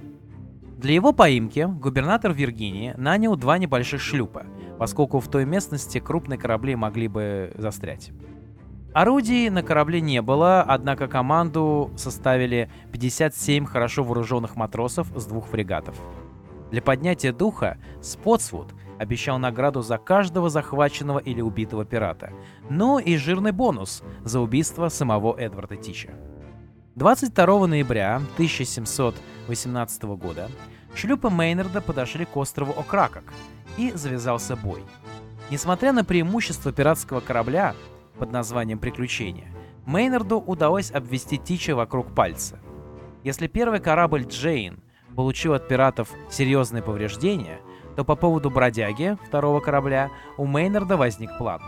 Для 0.78 0.94
его 0.94 1.12
поимки 1.12 1.68
губернатор 1.68 2.32
Виргинии 2.32 2.94
нанял 2.96 3.36
два 3.36 3.58
небольших 3.58 4.00
шлюпа, 4.00 4.46
поскольку 4.78 5.20
в 5.20 5.28
той 5.28 5.44
местности 5.44 6.00
крупные 6.00 6.38
корабли 6.38 6.76
могли 6.76 7.08
бы 7.08 7.52
застрять. 7.58 8.10
Орудий 8.96 9.50
на 9.50 9.62
корабле 9.62 10.00
не 10.00 10.22
было, 10.22 10.62
однако 10.62 11.06
команду 11.06 11.90
составили 11.98 12.70
57 12.92 13.66
хорошо 13.66 14.02
вооруженных 14.02 14.56
матросов 14.56 15.08
с 15.14 15.26
двух 15.26 15.48
фрегатов. 15.48 15.94
Для 16.70 16.80
поднятия 16.80 17.34
духа 17.34 17.76
Спотсвуд 18.00 18.72
обещал 18.98 19.38
награду 19.38 19.82
за 19.82 19.98
каждого 19.98 20.48
захваченного 20.48 21.18
или 21.18 21.42
убитого 21.42 21.84
пирата, 21.84 22.32
но 22.70 22.98
и 22.98 23.18
жирный 23.18 23.52
бонус 23.52 24.02
за 24.24 24.40
убийство 24.40 24.88
самого 24.88 25.38
Эдварда 25.38 25.76
Тича. 25.76 26.14
22 26.94 27.66
ноября 27.66 28.16
1718 28.36 30.04
года 30.04 30.48
шлюпы 30.94 31.28
Мейнарда 31.28 31.82
подошли 31.82 32.24
к 32.24 32.34
острову 32.34 32.72
Окракок 32.72 33.24
и 33.76 33.92
завязался 33.92 34.56
бой. 34.56 34.82
Несмотря 35.50 35.92
на 35.92 36.02
преимущество 36.02 36.72
пиратского 36.72 37.20
корабля, 37.20 37.74
под 38.16 38.32
названием 38.32 38.78
«Приключения», 38.78 39.48
Мейнарду 39.86 40.38
удалось 40.38 40.90
обвести 40.90 41.38
Тича 41.38 41.76
вокруг 41.76 42.12
пальца. 42.14 42.58
Если 43.22 43.46
первый 43.46 43.80
корабль 43.80 44.24
«Джейн» 44.24 44.82
получил 45.14 45.54
от 45.54 45.68
пиратов 45.68 46.10
серьезные 46.30 46.82
повреждения, 46.82 47.60
то 47.94 48.04
по 48.04 48.16
поводу 48.16 48.50
бродяги 48.50 49.16
второго 49.26 49.60
корабля 49.60 50.10
у 50.36 50.44
Мейнарда 50.44 50.96
возник 50.96 51.30
план. 51.38 51.62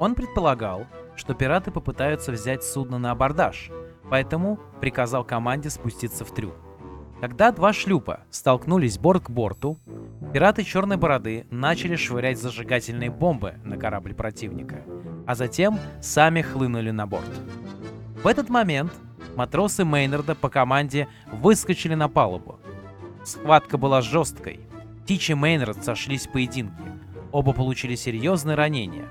Он 0.00 0.14
предполагал, 0.14 0.86
что 1.16 1.34
пираты 1.34 1.70
попытаются 1.70 2.30
взять 2.30 2.62
судно 2.62 2.98
на 2.98 3.10
абордаж, 3.10 3.70
поэтому 4.10 4.60
приказал 4.80 5.24
команде 5.24 5.70
спуститься 5.70 6.24
в 6.24 6.32
трюм. 6.32 6.52
Когда 7.20 7.50
два 7.50 7.72
шлюпа 7.72 8.20
столкнулись 8.30 8.98
борт 8.98 9.24
к 9.24 9.30
борту, 9.30 9.78
пираты 10.34 10.64
Черной 10.64 10.98
Бороды 10.98 11.46
начали 11.50 11.96
швырять 11.96 12.38
зажигательные 12.38 13.10
бомбы 13.10 13.54
на 13.64 13.78
корабль 13.78 14.14
противника, 14.14 14.82
а 15.26 15.34
затем 15.34 15.78
сами 16.02 16.42
хлынули 16.42 16.90
на 16.90 17.06
борт. 17.06 17.30
В 18.22 18.26
этот 18.26 18.50
момент 18.50 18.92
матросы 19.34 19.84
Мейнарда 19.84 20.34
по 20.34 20.50
команде 20.50 21.08
выскочили 21.32 21.94
на 21.94 22.08
палубу. 22.08 22.60
Схватка 23.24 23.78
была 23.78 24.02
жесткой. 24.02 24.60
Тич 25.06 25.30
и 25.30 25.34
Мейнард 25.34 25.82
сошлись 25.84 26.26
в 26.26 26.32
поединке. 26.32 26.84
Оба 27.32 27.52
получили 27.52 27.94
серьезные 27.94 28.56
ранения. 28.56 29.06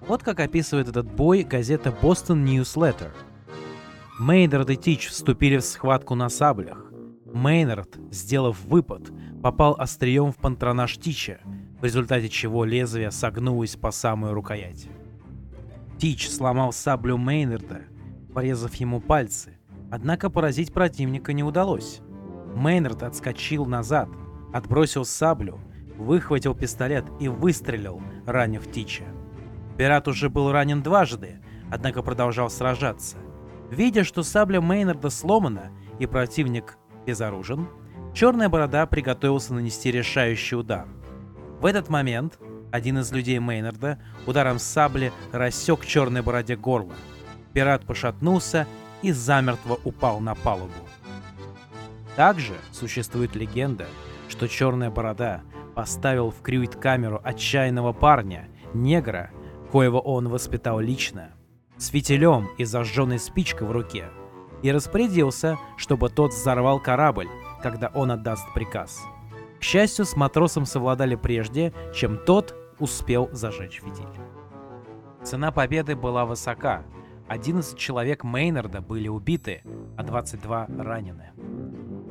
Вот 0.00 0.22
как 0.22 0.40
описывает 0.40 0.88
этот 0.88 1.06
бой 1.06 1.42
газета 1.42 1.90
Boston 1.90 2.44
Newsletter. 2.44 3.10
Мейнард 4.18 4.70
и 4.70 4.76
Тич 4.76 5.08
вступили 5.08 5.58
в 5.58 5.64
схватку 5.64 6.14
на 6.14 6.28
саблях. 6.28 6.85
Мейнард, 7.32 7.98
сделав 8.10 8.64
выпад, 8.64 9.10
попал 9.42 9.74
острием 9.78 10.32
в 10.32 10.36
пантронаж 10.36 10.96
Тича, 10.98 11.40
в 11.80 11.84
результате 11.84 12.28
чего 12.28 12.64
лезвие 12.64 13.10
согнулось 13.10 13.76
по 13.76 13.90
самую 13.90 14.32
рукоять. 14.32 14.88
Тич 15.98 16.28
сломал 16.28 16.72
саблю 16.72 17.16
Мейнарда, 17.16 17.82
порезав 18.32 18.74
ему 18.74 19.00
пальцы, 19.00 19.58
однако 19.90 20.30
поразить 20.30 20.72
противника 20.72 21.32
не 21.32 21.42
удалось. 21.42 22.00
Мейнард 22.54 23.02
отскочил 23.02 23.66
назад, 23.66 24.08
отбросил 24.52 25.04
саблю, 25.04 25.60
выхватил 25.96 26.54
пистолет 26.54 27.04
и 27.20 27.28
выстрелил, 27.28 28.00
ранив 28.26 28.70
Тича. 28.70 29.04
Пират 29.76 30.08
уже 30.08 30.30
был 30.30 30.52
ранен 30.52 30.82
дважды, 30.82 31.40
однако 31.70 32.02
продолжал 32.02 32.50
сражаться. 32.50 33.16
Видя, 33.70 34.04
что 34.04 34.22
сабля 34.22 34.60
Мейнарда 34.60 35.10
сломана 35.10 35.72
и 35.98 36.06
противник 36.06 36.78
безоружен, 37.06 37.68
Черная 38.12 38.48
Борода 38.48 38.86
приготовился 38.86 39.54
нанести 39.54 39.90
решающий 39.90 40.56
удар. 40.56 40.86
В 41.60 41.66
этот 41.66 41.88
момент 41.88 42.38
один 42.72 42.98
из 42.98 43.12
людей 43.12 43.38
Мейнарда 43.38 43.98
ударом 44.26 44.58
сабли 44.58 45.12
рассек 45.32 45.84
Черной 45.86 46.22
Бороде 46.22 46.56
горло. 46.56 46.94
Пират 47.52 47.86
пошатнулся 47.86 48.66
и 49.02 49.12
замертво 49.12 49.78
упал 49.84 50.20
на 50.20 50.34
палубу. 50.34 50.72
Также 52.16 52.54
существует 52.72 53.36
легенда, 53.36 53.86
что 54.28 54.48
Черная 54.48 54.90
Борода 54.90 55.42
поставил 55.74 56.30
в 56.30 56.40
крюит-камеру 56.40 57.20
отчаянного 57.22 57.92
парня, 57.92 58.48
негра, 58.74 59.30
коего 59.70 60.00
он 60.00 60.28
воспитал 60.28 60.80
лично, 60.80 61.32
с 61.76 61.88
фитилем 61.88 62.48
и 62.56 62.64
зажженной 62.64 63.18
спичкой 63.18 63.68
в 63.68 63.72
руке– 63.72 64.06
и 64.66 64.72
распорядился, 64.72 65.58
чтобы 65.76 66.08
тот 66.08 66.32
взорвал 66.32 66.80
корабль, 66.80 67.28
когда 67.62 67.86
он 67.94 68.10
отдаст 68.10 68.52
приказ. 68.52 69.00
К 69.60 69.62
счастью, 69.62 70.04
с 70.04 70.16
матросом 70.16 70.66
совладали 70.66 71.14
прежде, 71.14 71.72
чем 71.94 72.18
тот 72.18 72.56
успел 72.80 73.28
зажечь 73.30 73.80
фитиль. 73.80 74.08
Цена 75.22 75.52
победы 75.52 75.94
была 75.94 76.24
высока. 76.24 76.82
11 77.28 77.78
человек 77.78 78.24
Мейнарда 78.24 78.80
были 78.80 79.06
убиты, 79.06 79.62
а 79.96 80.02
22 80.02 80.66
ранены. 80.78 81.30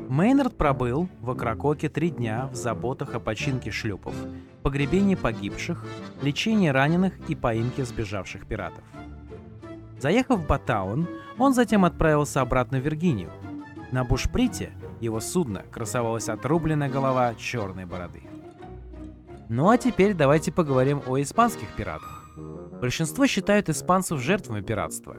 Мейнард 0.07 0.55
пробыл 0.55 1.09
в 1.19 1.31
Акракоке 1.31 1.89
три 1.89 2.09
дня 2.09 2.47
в 2.47 2.55
заботах 2.55 3.15
о 3.15 3.19
починке 3.19 3.69
шлюпов, 3.69 4.15
погребении 4.63 5.15
погибших, 5.15 5.85
лечении 6.21 6.69
раненых 6.69 7.13
и 7.27 7.35
поимке 7.35 7.83
сбежавших 7.83 8.47
пиратов. 8.47 8.83
Заехав 9.99 10.39
в 10.39 10.47
Батаун, 10.47 11.07
он 11.37 11.53
затем 11.53 11.85
отправился 11.85 12.41
обратно 12.41 12.79
в 12.79 12.81
Виргинию. 12.81 13.31
На 13.91 14.03
Бушприте 14.03 14.71
его 14.99 15.19
судно 15.19 15.63
красовалась 15.71 16.29
отрубленная 16.29 16.89
голова 16.89 17.33
черной 17.35 17.85
бороды. 17.85 18.23
Ну 19.47 19.69
а 19.69 19.77
теперь 19.77 20.13
давайте 20.13 20.51
поговорим 20.51 21.01
о 21.05 21.21
испанских 21.21 21.67
пиратах. 21.75 22.33
Большинство 22.81 23.27
считают 23.27 23.69
испанцев 23.69 24.19
жертвами 24.19 24.61
пиратства, 24.61 25.15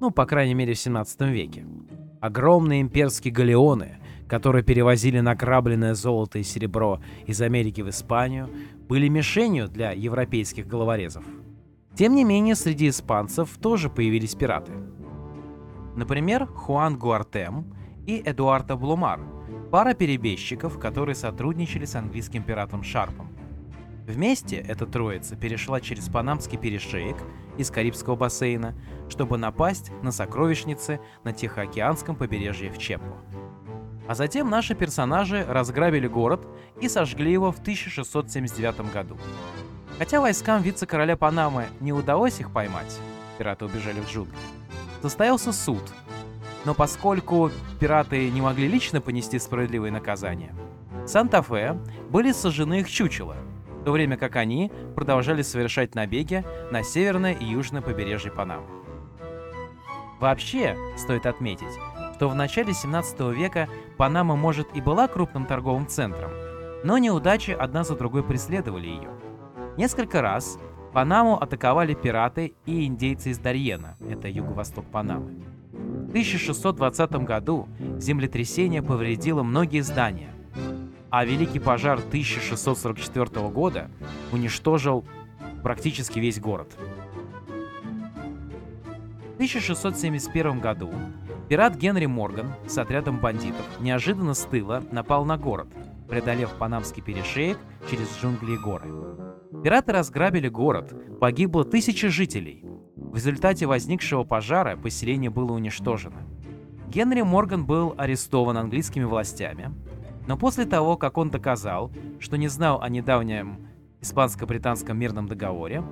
ну, 0.00 0.10
по 0.10 0.26
крайней 0.26 0.54
мере, 0.54 0.74
в 0.74 0.78
17 0.78 1.20
веке. 1.22 1.66
Огромные 2.20 2.82
имперские 2.82 3.32
галеоны, 3.32 3.98
которые 4.28 4.62
перевозили 4.62 5.20
награбленное 5.20 5.94
золото 5.94 6.38
и 6.38 6.42
серебро 6.42 7.00
из 7.26 7.40
Америки 7.40 7.80
в 7.80 7.88
Испанию, 7.88 8.48
были 8.88 9.08
мишенью 9.08 9.68
для 9.68 9.92
европейских 9.92 10.66
головорезов. 10.66 11.24
Тем 12.00 12.14
не 12.14 12.24
менее, 12.24 12.54
среди 12.54 12.88
испанцев 12.88 13.58
тоже 13.60 13.90
появились 13.90 14.34
пираты. 14.34 14.72
Например, 15.96 16.46
Хуан 16.46 16.98
Гуартем 16.98 17.74
и 18.06 18.22
Эдуарdo 18.22 18.74
Блумар, 18.78 19.20
пара 19.70 19.92
перебежчиков, 19.92 20.78
которые 20.78 21.14
сотрудничали 21.14 21.84
с 21.84 21.94
английским 21.94 22.42
пиратом 22.42 22.82
Шарпом. 22.82 23.28
Вместе 24.06 24.56
эта 24.56 24.86
троица 24.86 25.36
перешла 25.36 25.78
через 25.82 26.08
Панамский 26.08 26.56
перешеек 26.56 27.18
из 27.58 27.70
Карибского 27.70 28.16
бассейна, 28.16 28.74
чтобы 29.10 29.36
напасть 29.36 29.92
на 30.02 30.10
сокровищницы 30.10 31.00
на 31.22 31.34
Тихоокеанском 31.34 32.16
побережье 32.16 32.70
в 32.70 32.78
Чеппо. 32.78 33.14
А 34.08 34.14
затем 34.14 34.48
наши 34.48 34.74
персонажи 34.74 35.44
разграбили 35.46 36.08
город 36.08 36.48
и 36.80 36.88
сожгли 36.88 37.30
его 37.30 37.52
в 37.52 37.58
1679 37.58 38.90
году. 38.90 39.18
Хотя 40.00 40.20
войскам 40.20 40.62
вице-короля 40.62 41.16
Панамы 41.16 41.66
не 41.78 41.92
удалось 41.92 42.40
их 42.40 42.50
поймать, 42.50 42.98
пираты 43.38 43.66
убежали 43.66 44.00
в 44.00 44.08
джунгли, 44.08 44.34
состоялся 45.02 45.52
суд. 45.52 45.82
Но 46.64 46.72
поскольку 46.72 47.50
пираты 47.78 48.30
не 48.30 48.40
могли 48.40 48.66
лично 48.66 49.02
понести 49.02 49.38
справедливое 49.38 49.90
наказание, 49.90 50.54
Санта-Фе 51.06 51.78
были 52.08 52.32
сожжены 52.32 52.80
их 52.80 52.90
чучела– 52.90 53.36
в 53.80 53.84
то 53.84 53.92
время 53.92 54.16
как 54.16 54.36
они 54.36 54.72
продолжали 54.94 55.42
совершать 55.42 55.94
набеги 55.94 56.44
на 56.70 56.82
северное 56.82 57.32
и 57.32 57.44
южное 57.44 57.82
побережье 57.82 58.30
Панамы. 58.30 58.66
Вообще, 60.18 60.76
стоит 60.96 61.26
отметить, 61.26 61.78
что 62.14 62.28
в 62.28 62.34
начале 62.34 62.74
17 62.74 63.20
века 63.34 63.68
Панама, 63.96 64.34
может, 64.34 64.68
и 64.74 64.80
была 64.80 65.08
крупным 65.08 65.44
торговым 65.44 65.86
центром, 65.86 66.30
но 66.84 66.96
неудачи 66.96 67.50
одна 67.50 67.84
за 67.84 67.96
другой 67.96 68.22
преследовали 68.22 68.86
ее. 68.86 69.10
Несколько 69.76 70.20
раз 70.20 70.58
Панаму 70.92 71.40
атаковали 71.40 71.94
пираты 71.94 72.54
и 72.66 72.86
индейцы 72.86 73.30
из 73.30 73.38
Дарьена, 73.38 73.96
это 74.08 74.28
юго-восток 74.28 74.84
Панамы. 74.86 75.36
В 75.72 76.08
1620 76.10 77.12
году 77.24 77.68
землетрясение 77.98 78.82
повредило 78.82 79.44
многие 79.44 79.80
здания, 79.82 80.34
а 81.08 81.24
Великий 81.24 81.60
пожар 81.60 81.98
1644 81.98 83.48
года 83.48 83.88
уничтожил 84.32 85.04
практически 85.62 86.18
весь 86.18 86.40
город. 86.40 86.76
В 89.30 89.34
1671 89.34 90.58
году 90.58 90.90
пират 91.48 91.76
Генри 91.76 92.06
Морган 92.06 92.52
с 92.66 92.76
отрядом 92.76 93.20
бандитов 93.20 93.64
неожиданно 93.78 94.34
с 94.34 94.44
тыла 94.44 94.82
напал 94.90 95.24
на 95.24 95.38
город, 95.38 95.68
преодолев 96.10 96.50
Панамский 96.58 97.02
перешеек 97.02 97.58
через 97.88 98.14
джунгли 98.18 98.54
и 98.54 98.58
горы. 98.58 98.90
Пираты 99.62 99.92
разграбили 99.92 100.48
город, 100.48 100.92
погибло 101.20 101.64
тысячи 101.64 102.08
жителей. 102.08 102.64
В 102.96 103.14
результате 103.14 103.66
возникшего 103.66 104.24
пожара 104.24 104.76
поселение 104.76 105.30
было 105.30 105.52
уничтожено. 105.52 106.26
Генри 106.88 107.22
Морган 107.22 107.64
был 107.64 107.94
арестован 107.96 108.56
английскими 108.56 109.04
властями, 109.04 109.72
но 110.26 110.36
после 110.36 110.64
того, 110.64 110.96
как 110.96 111.18
он 111.18 111.30
доказал, 111.30 111.92
что 112.18 112.36
не 112.36 112.48
знал 112.48 112.82
о 112.82 112.88
недавнем 112.88 113.68
испанско-британском 114.00 114.98
мирном 114.98 115.28
договоре, 115.28 115.82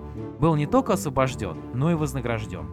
был 0.40 0.56
не 0.56 0.66
только 0.66 0.94
освобожден, 0.94 1.56
но 1.74 1.90
и 1.90 1.94
вознагражден. 1.94 2.66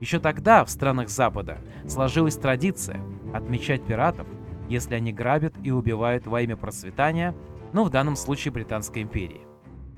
Еще 0.00 0.18
тогда 0.18 0.64
в 0.64 0.70
странах 0.70 1.08
Запада 1.08 1.58
сложилась 1.86 2.36
традиция 2.36 3.00
отмечать 3.34 3.84
пиратов, 3.84 4.26
если 4.70 4.94
они 4.94 5.12
грабят 5.12 5.54
и 5.62 5.72
убивают 5.72 6.26
во 6.26 6.40
имя 6.40 6.56
процветания, 6.56 7.34
ну 7.72 7.84
в 7.84 7.90
данном 7.90 8.16
случае 8.16 8.52
Британской 8.52 9.02
империи. 9.02 9.42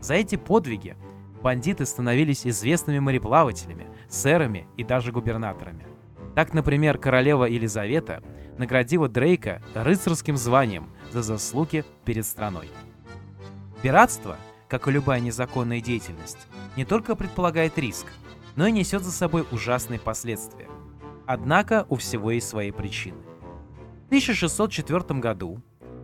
За 0.00 0.14
эти 0.14 0.36
подвиги 0.36 0.96
бандиты 1.42 1.84
становились 1.84 2.46
известными 2.46 2.98
мореплавателями, 2.98 3.86
сэрами 4.08 4.66
и 4.76 4.82
даже 4.82 5.12
губернаторами. 5.12 5.86
Так, 6.34 6.54
например, 6.54 6.96
королева 6.96 7.44
Елизавета 7.44 8.22
наградила 8.56 9.08
Дрейка 9.08 9.62
рыцарским 9.74 10.38
званием 10.38 10.88
за 11.12 11.22
заслуги 11.22 11.84
перед 12.06 12.24
страной. 12.24 12.70
Пиратство, 13.82 14.36
как 14.68 14.88
и 14.88 14.90
любая 14.90 15.20
незаконная 15.20 15.82
деятельность, 15.82 16.48
не 16.76 16.86
только 16.86 17.14
предполагает 17.14 17.78
риск, 17.78 18.06
но 18.56 18.66
и 18.66 18.72
несет 18.72 19.02
за 19.02 19.12
собой 19.12 19.44
ужасные 19.52 20.00
последствия. 20.00 20.68
Однако 21.26 21.86
у 21.90 21.96
всего 21.96 22.30
есть 22.30 22.48
свои 22.48 22.70
причины. 22.70 23.18
В 24.12 24.14
1604 24.14 25.20
году 25.20 25.62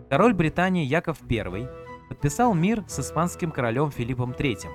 король 0.08 0.32
Британии 0.32 0.86
Яков 0.86 1.18
I 1.28 1.68
подписал 2.08 2.54
мир 2.54 2.82
с 2.88 3.00
испанским 3.00 3.50
королем 3.50 3.90
Филиппом 3.90 4.30
III. 4.30 4.66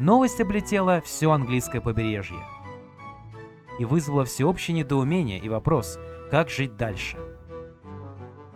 Новость 0.00 0.40
облетела 0.40 1.00
все 1.00 1.30
английское 1.30 1.80
побережье 1.80 2.40
и 3.78 3.84
вызвала 3.84 4.24
всеобщее 4.24 4.78
недоумение 4.78 5.38
и 5.38 5.48
вопрос– 5.48 6.00
как 6.32 6.50
жить 6.50 6.76
дальше. 6.76 7.16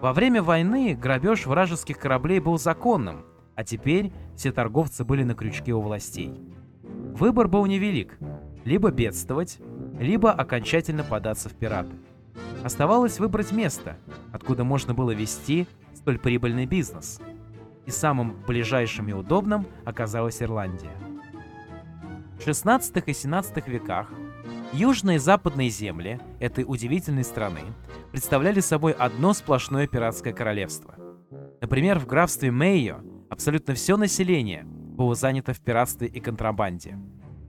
Во 0.00 0.12
время 0.12 0.42
войны 0.42 0.98
грабеж 1.00 1.46
вражеских 1.46 1.96
кораблей 1.96 2.40
был 2.40 2.58
законным, 2.58 3.24
а 3.54 3.62
теперь 3.62 4.12
все 4.34 4.50
торговцы 4.50 5.04
были 5.04 5.22
на 5.22 5.36
крючке 5.36 5.72
у 5.72 5.80
властей. 5.80 6.34
Выбор 7.14 7.46
был 7.46 7.64
невелик– 7.64 8.18
либо 8.64 8.90
бедствовать, 8.90 9.60
либо 10.00 10.32
окончательно 10.32 11.04
податься 11.04 11.48
в 11.48 11.54
пираты. 11.54 11.94
Оставалось 12.64 13.18
выбрать 13.18 13.52
место, 13.52 13.96
откуда 14.32 14.64
можно 14.64 14.94
было 14.94 15.12
вести 15.12 15.66
столь 15.94 16.18
прибыльный 16.18 16.66
бизнес. 16.66 17.20
И 17.86 17.90
самым 17.90 18.36
ближайшим 18.46 19.08
и 19.08 19.12
удобным 19.12 19.66
оказалась 19.84 20.42
Ирландия. 20.42 20.92
В 22.38 22.44
16 22.44 23.02
и 23.06 23.12
17 23.12 23.66
веках 23.68 24.08
Южные 24.72 25.16
и 25.16 25.18
западные 25.18 25.68
земли 25.68 26.20
этой 26.38 26.64
удивительной 26.66 27.24
страны 27.24 27.60
представляли 28.12 28.60
собой 28.60 28.92
одно 28.92 29.32
сплошное 29.32 29.88
пиратское 29.88 30.32
королевство. 30.32 30.94
Например, 31.60 31.98
в 31.98 32.06
графстве 32.06 32.52
Мейо 32.52 33.02
абсолютно 33.28 33.74
все 33.74 33.96
население 33.96 34.62
было 34.64 35.16
занято 35.16 35.54
в 35.54 35.60
пиратстве 35.60 36.06
и 36.06 36.20
контрабанде. 36.20 36.96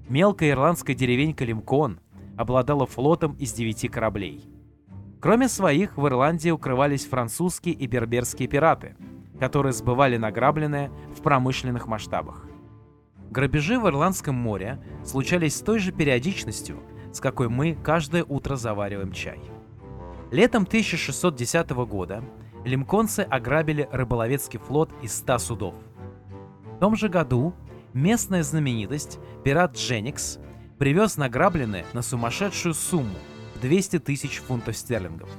Мелкая 0.10 0.50
ирландская 0.50 0.96
деревенька 0.96 1.46
Лимкон 1.46 2.00
обладала 2.38 2.88
флотом 2.88 3.34
из 3.34 3.54
девяти 3.54 3.88
кораблей. 3.88 4.51
Кроме 5.22 5.48
своих, 5.48 5.98
в 5.98 6.08
Ирландии 6.08 6.50
укрывались 6.50 7.06
французские 7.06 7.76
и 7.76 7.86
берберские 7.86 8.48
пираты, 8.48 8.96
которые 9.40 9.72
сбывали 9.72 10.18
награбленное 10.18 10.92
в 11.16 11.22
промышленных 11.22 11.86
масштабах. 11.86 12.48
Грабежи 13.30 13.80
в 13.80 13.88
Ирландском 13.88 14.34
море 14.34 14.84
случались 15.06 15.58
с 15.58 15.62
той 15.62 15.78
же 15.78 15.92
периодичностью, 15.92 16.80
с 17.14 17.20
какой 17.20 17.50
мы 17.50 17.76
каждое 17.76 18.24
утро 18.24 18.56
завариваем 18.56 19.12
чай. 19.12 19.40
Летом 20.32 20.64
1610 20.64 21.70
года 21.70 22.24
лимконцы 22.66 23.20
ограбили 23.20 23.88
рыболовецкий 23.92 24.60
флот 24.60 24.90
из 25.04 25.16
100 25.18 25.38
судов. 25.38 25.76
В 26.78 26.80
том 26.80 26.96
же 26.96 27.10
году 27.10 27.54
местная 27.94 28.42
знаменитость, 28.42 29.20
пират 29.44 29.76
Дженикс, 29.76 30.40
привез 30.80 31.18
награбленное 31.18 31.86
на 31.94 32.02
сумасшедшую 32.02 32.74
сумму 32.74 33.20
200 33.62 34.00
тысяч 34.00 34.40
фунтов 34.40 34.76
стерлингов. 34.76 35.30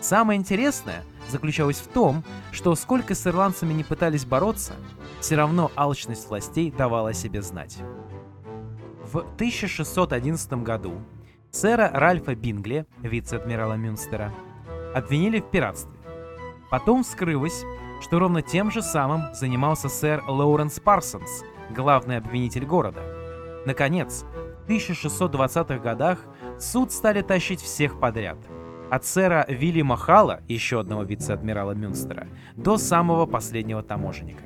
Самое 0.00 0.38
интересное 0.38 1.02
заключалось 1.28 1.78
в 1.78 1.88
том, 1.88 2.22
что 2.52 2.74
сколько 2.76 3.14
с 3.14 3.26
ирландцами 3.26 3.72
не 3.72 3.84
пытались 3.84 4.24
бороться, 4.24 4.74
все 5.20 5.36
равно 5.36 5.72
алчность 5.74 6.28
властей 6.28 6.70
давала 6.70 7.10
о 7.10 7.14
себе 7.14 7.42
знать. 7.42 7.78
В 9.12 9.18
1611 9.18 10.52
году 10.62 11.00
сэра 11.50 11.90
Ральфа 11.92 12.34
Бингли, 12.34 12.86
вице-адмирала 13.02 13.74
Мюнстера, 13.74 14.32
обвинили 14.94 15.40
в 15.40 15.50
пиратстве. 15.50 15.92
Потом 16.70 17.02
вскрылось, 17.02 17.64
что 18.02 18.18
ровно 18.18 18.42
тем 18.42 18.70
же 18.70 18.82
самым 18.82 19.34
занимался 19.34 19.88
сэр 19.88 20.22
Лоуренс 20.28 20.78
Парсонс, 20.80 21.42
главный 21.70 22.18
обвинитель 22.18 22.66
города. 22.66 23.00
Наконец, 23.64 24.24
в 24.66 24.70
1620-х 24.70 25.78
годах 25.78 26.18
суд 26.58 26.92
стали 26.92 27.22
тащить 27.22 27.60
всех 27.60 27.98
подряд. 28.00 28.38
От 28.90 29.04
сэра 29.04 29.44
Вильяма 29.48 29.96
Хала, 29.96 30.40
еще 30.48 30.80
одного 30.80 31.02
вице-адмирала 31.02 31.72
Мюнстера, 31.72 32.26
до 32.56 32.78
самого 32.78 33.26
последнего 33.26 33.82
таможенника. 33.82 34.44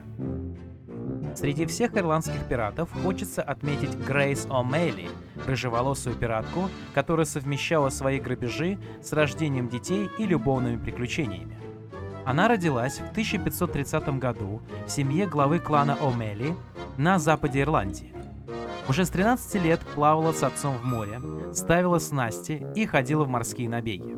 Среди 1.34 1.64
всех 1.64 1.96
ирландских 1.96 2.44
пиратов 2.48 2.90
хочется 3.02 3.42
отметить 3.42 3.94
Грейс 3.94 4.46
О'Мейли, 4.46 5.08
рыжеволосую 5.46 6.14
пиратку, 6.16 6.68
которая 6.94 7.24
совмещала 7.24 7.88
свои 7.88 8.20
грабежи 8.20 8.78
с 9.02 9.12
рождением 9.12 9.68
детей 9.68 10.10
и 10.18 10.26
любовными 10.26 10.76
приключениями. 10.76 11.56
Она 12.24 12.48
родилась 12.48 12.98
в 12.98 13.10
1530 13.12 14.18
году 14.18 14.60
в 14.86 14.90
семье 14.90 15.26
главы 15.26 15.58
клана 15.58 15.96
О'Мейли 16.00 16.54
на 16.96 17.18
западе 17.18 17.62
Ирландии. 17.62 18.12
Уже 18.88 19.04
с 19.04 19.10
13 19.10 19.62
лет 19.62 19.80
плавала 19.94 20.32
с 20.32 20.42
отцом 20.42 20.76
в 20.76 20.84
море, 20.84 21.20
ставила 21.52 21.98
снасти 21.98 22.66
и 22.74 22.84
ходила 22.84 23.24
в 23.24 23.28
морские 23.28 23.68
набеги. 23.68 24.16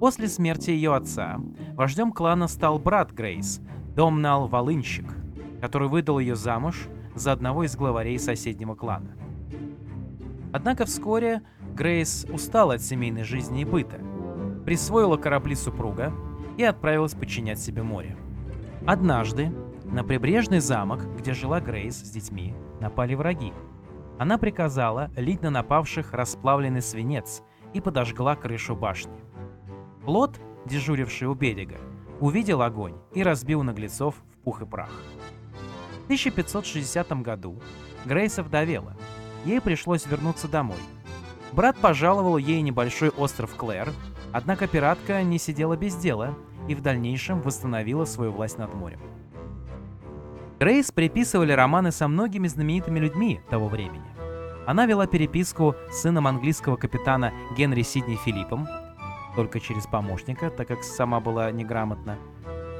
После 0.00 0.28
смерти 0.28 0.70
ее 0.70 0.94
отца 0.94 1.38
вождем 1.74 2.12
клана 2.12 2.48
стал 2.48 2.78
брат 2.78 3.12
Грейс, 3.12 3.60
Домнал 3.94 4.48
Волынщик, 4.48 5.12
который 5.60 5.88
выдал 5.88 6.18
ее 6.18 6.34
замуж 6.34 6.88
за 7.14 7.32
одного 7.32 7.64
из 7.64 7.76
главарей 7.76 8.18
соседнего 8.18 8.74
клана. 8.74 9.16
Однако 10.52 10.86
вскоре 10.86 11.42
Грейс 11.74 12.26
устала 12.32 12.74
от 12.74 12.82
семейной 12.82 13.24
жизни 13.24 13.62
и 13.62 13.64
быта, 13.64 14.00
присвоила 14.64 15.18
корабли 15.18 15.54
супруга 15.54 16.12
и 16.56 16.64
отправилась 16.64 17.14
подчинять 17.14 17.60
себе 17.60 17.82
море. 17.82 18.16
Однажды 18.86 19.52
на 19.84 20.04
прибрежный 20.04 20.60
замок, 20.60 21.00
где 21.18 21.34
жила 21.34 21.60
Грейс 21.60 21.96
с 21.96 22.10
детьми, 22.10 22.54
напали 22.80 23.14
враги. 23.14 23.52
Она 24.20 24.36
приказала 24.36 25.10
лить 25.16 25.40
на 25.40 25.48
напавших 25.48 26.12
расплавленный 26.12 26.82
свинец 26.82 27.40
и 27.72 27.80
подожгла 27.80 28.36
крышу 28.36 28.76
башни. 28.76 29.18
Флот, 30.04 30.38
дежуривший 30.66 31.26
у 31.26 31.32
берега, 31.32 31.78
увидел 32.20 32.60
огонь 32.60 32.96
и 33.14 33.22
разбил 33.22 33.62
наглецов 33.62 34.16
в 34.16 34.44
пух 34.44 34.60
и 34.60 34.66
прах. 34.66 34.92
1560 36.04 37.22
году 37.22 37.62
Грейс 38.04 38.38
овдовела. 38.38 38.94
Ей 39.46 39.58
пришлось 39.58 40.04
вернуться 40.04 40.48
домой. 40.48 40.76
Брат 41.52 41.78
пожаловал 41.78 42.36
ей 42.36 42.60
небольшой 42.60 43.08
остров 43.08 43.56
Клэр, 43.56 43.88
однако 44.34 44.68
пиратка 44.68 45.22
не 45.22 45.38
сидела 45.38 45.78
без 45.78 45.96
дела 45.96 46.34
и 46.68 46.74
в 46.74 46.82
дальнейшем 46.82 47.40
восстановила 47.40 48.04
свою 48.04 48.32
власть 48.32 48.58
над 48.58 48.74
морем. 48.74 49.00
Грейс 50.60 50.92
приписывали 50.92 51.52
романы 51.52 51.90
со 51.90 52.06
многими 52.06 52.46
знаменитыми 52.46 52.98
людьми 52.98 53.40
того 53.48 53.68
времени. 53.68 54.04
Она 54.66 54.84
вела 54.84 55.06
переписку 55.06 55.74
с 55.90 56.02
сыном 56.02 56.26
английского 56.26 56.76
капитана 56.76 57.32
Генри 57.56 57.80
Сидни 57.80 58.16
Филиппом, 58.16 58.68
только 59.34 59.58
через 59.58 59.86
помощника, 59.86 60.50
так 60.50 60.68
как 60.68 60.84
сама 60.84 61.18
была 61.18 61.50
неграмотна. 61.50 62.18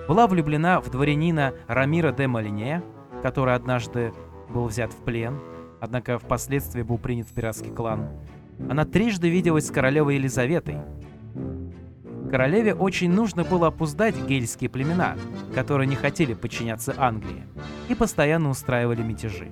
Была 0.07 0.27
влюблена 0.27 0.83
в 0.83 0.91
дворянина 0.91 1.55
Рамира 1.69 2.13
де 2.13 2.27
Малине, 2.27 2.83
который 3.23 3.55
однажды 3.55 4.13
был 4.51 4.67
взят 4.67 4.93
в 4.93 4.99
плен, 4.99 5.41
однако 5.81 6.19
впоследствии 6.19 6.83
был 6.83 6.99
принят 6.99 7.29
в 7.29 7.33
пиратский 7.33 7.71
клан. 7.71 8.11
Она 8.69 8.85
трижды 8.85 9.31
виделась 9.31 9.69
с 9.69 9.71
королевой 9.71 10.17
Елизаветой. 10.17 10.81
Королеве 12.31 12.75
очень 12.75 13.11
нужно 13.11 13.43
было 13.43 13.69
опуздать 13.69 14.17
гельские 14.17 14.71
племена, 14.71 15.17
которые 15.53 15.89
не 15.89 15.97
хотели 15.97 16.35
подчиняться 16.35 16.95
Англии, 16.97 17.45
и 17.89 17.95
постоянно 17.97 18.51
устраивали 18.51 19.03
мятежи. 19.03 19.51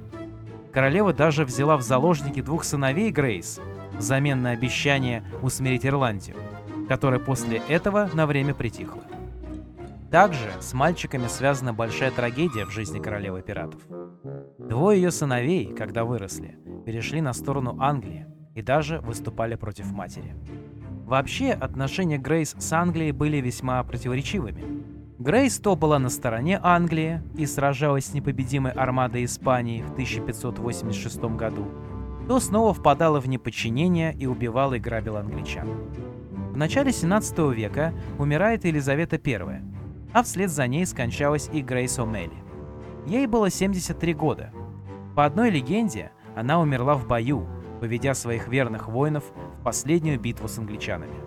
Королева 0.73 1.13
даже 1.13 1.45
взяла 1.45 1.77
в 1.77 1.83
заложники 1.83 2.41
двух 2.41 2.63
сыновей 2.63 3.11
Грейс 3.11 3.61
взамен 3.97 4.43
на 4.43 4.51
обещание 4.51 5.25
усмирить 5.43 5.85
Ирландию, 5.85 6.37
которая 6.89 7.19
после 7.19 7.61
этого 7.69 8.09
на 8.15 8.27
время 8.27 8.55
притихла. 8.55 9.03
Также 10.13 10.49
с 10.61 10.73
мальчиками 10.73 11.27
связана 11.27 11.75
большая 11.75 12.13
трагедия 12.13 12.65
в 12.65 12.71
жизни 12.71 13.01
королевы 13.01 13.43
пиратов. 13.43 13.81
Двое 14.57 15.03
ее 15.03 15.11
сыновей, 15.11 15.75
когда 15.75 16.05
выросли, 16.05 16.57
перешли 16.87 17.21
на 17.21 17.33
сторону 17.33 17.77
Англии 17.81 18.27
и 18.55 18.63
даже 18.63 19.01
выступали 19.01 19.57
против 19.57 19.91
матери. 19.91 20.35
Вообще, 21.09 21.53
отношения 21.53 22.19
Грейс 22.19 22.55
с 22.59 22.71
Англией 22.71 23.13
были 23.13 23.39
весьма 23.39 23.83
противоречивыми. 23.83 24.63
Грейс 25.19 25.59
то 25.59 25.75
была 25.75 25.99
на 25.99 26.11
стороне 26.11 26.61
Англии 26.63 27.23
и 27.35 27.47
сражалась 27.47 28.09
с 28.09 28.13
непобедимой 28.13 28.73
армадой 28.73 29.25
Испании 29.25 29.81
в 29.81 29.93
1586 29.93 31.19
году, 31.35 31.67
то 32.29 32.39
снова 32.41 32.75
впадала 32.75 33.21
в 33.21 33.27
неподчинение 33.27 34.15
и 34.21 34.27
убивала 34.27 34.75
и 34.75 34.79
грабила 34.79 35.21
англичан. 35.21 35.71
В 36.53 36.59
начале 36.59 36.93
17 36.93 37.39
века 37.55 37.95
умирает 38.19 38.67
Елизавета 38.67 39.19
I, 39.25 39.63
а 40.13 40.23
вслед 40.23 40.51
за 40.51 40.67
ней 40.67 40.85
скончалась 40.85 41.49
и 41.51 41.63
Грейс 41.63 41.99
О'Мелли. 41.99 42.37
Ей 43.07 43.27
было 43.27 43.49
73 43.49 44.13
года. 44.13 44.53
По 45.17 45.25
одной 45.25 45.49
легенде, 45.49 46.13
она 46.37 46.61
умерла 46.61 46.97
в 46.97 47.09
бою, 47.09 47.49
поведя 47.81 48.13
своих 48.13 48.49
верных 48.49 48.89
воинов 48.89 49.25
последнюю 49.69 50.19
битву 50.19 50.49
с 50.49 50.57
англичанами. 50.57 51.21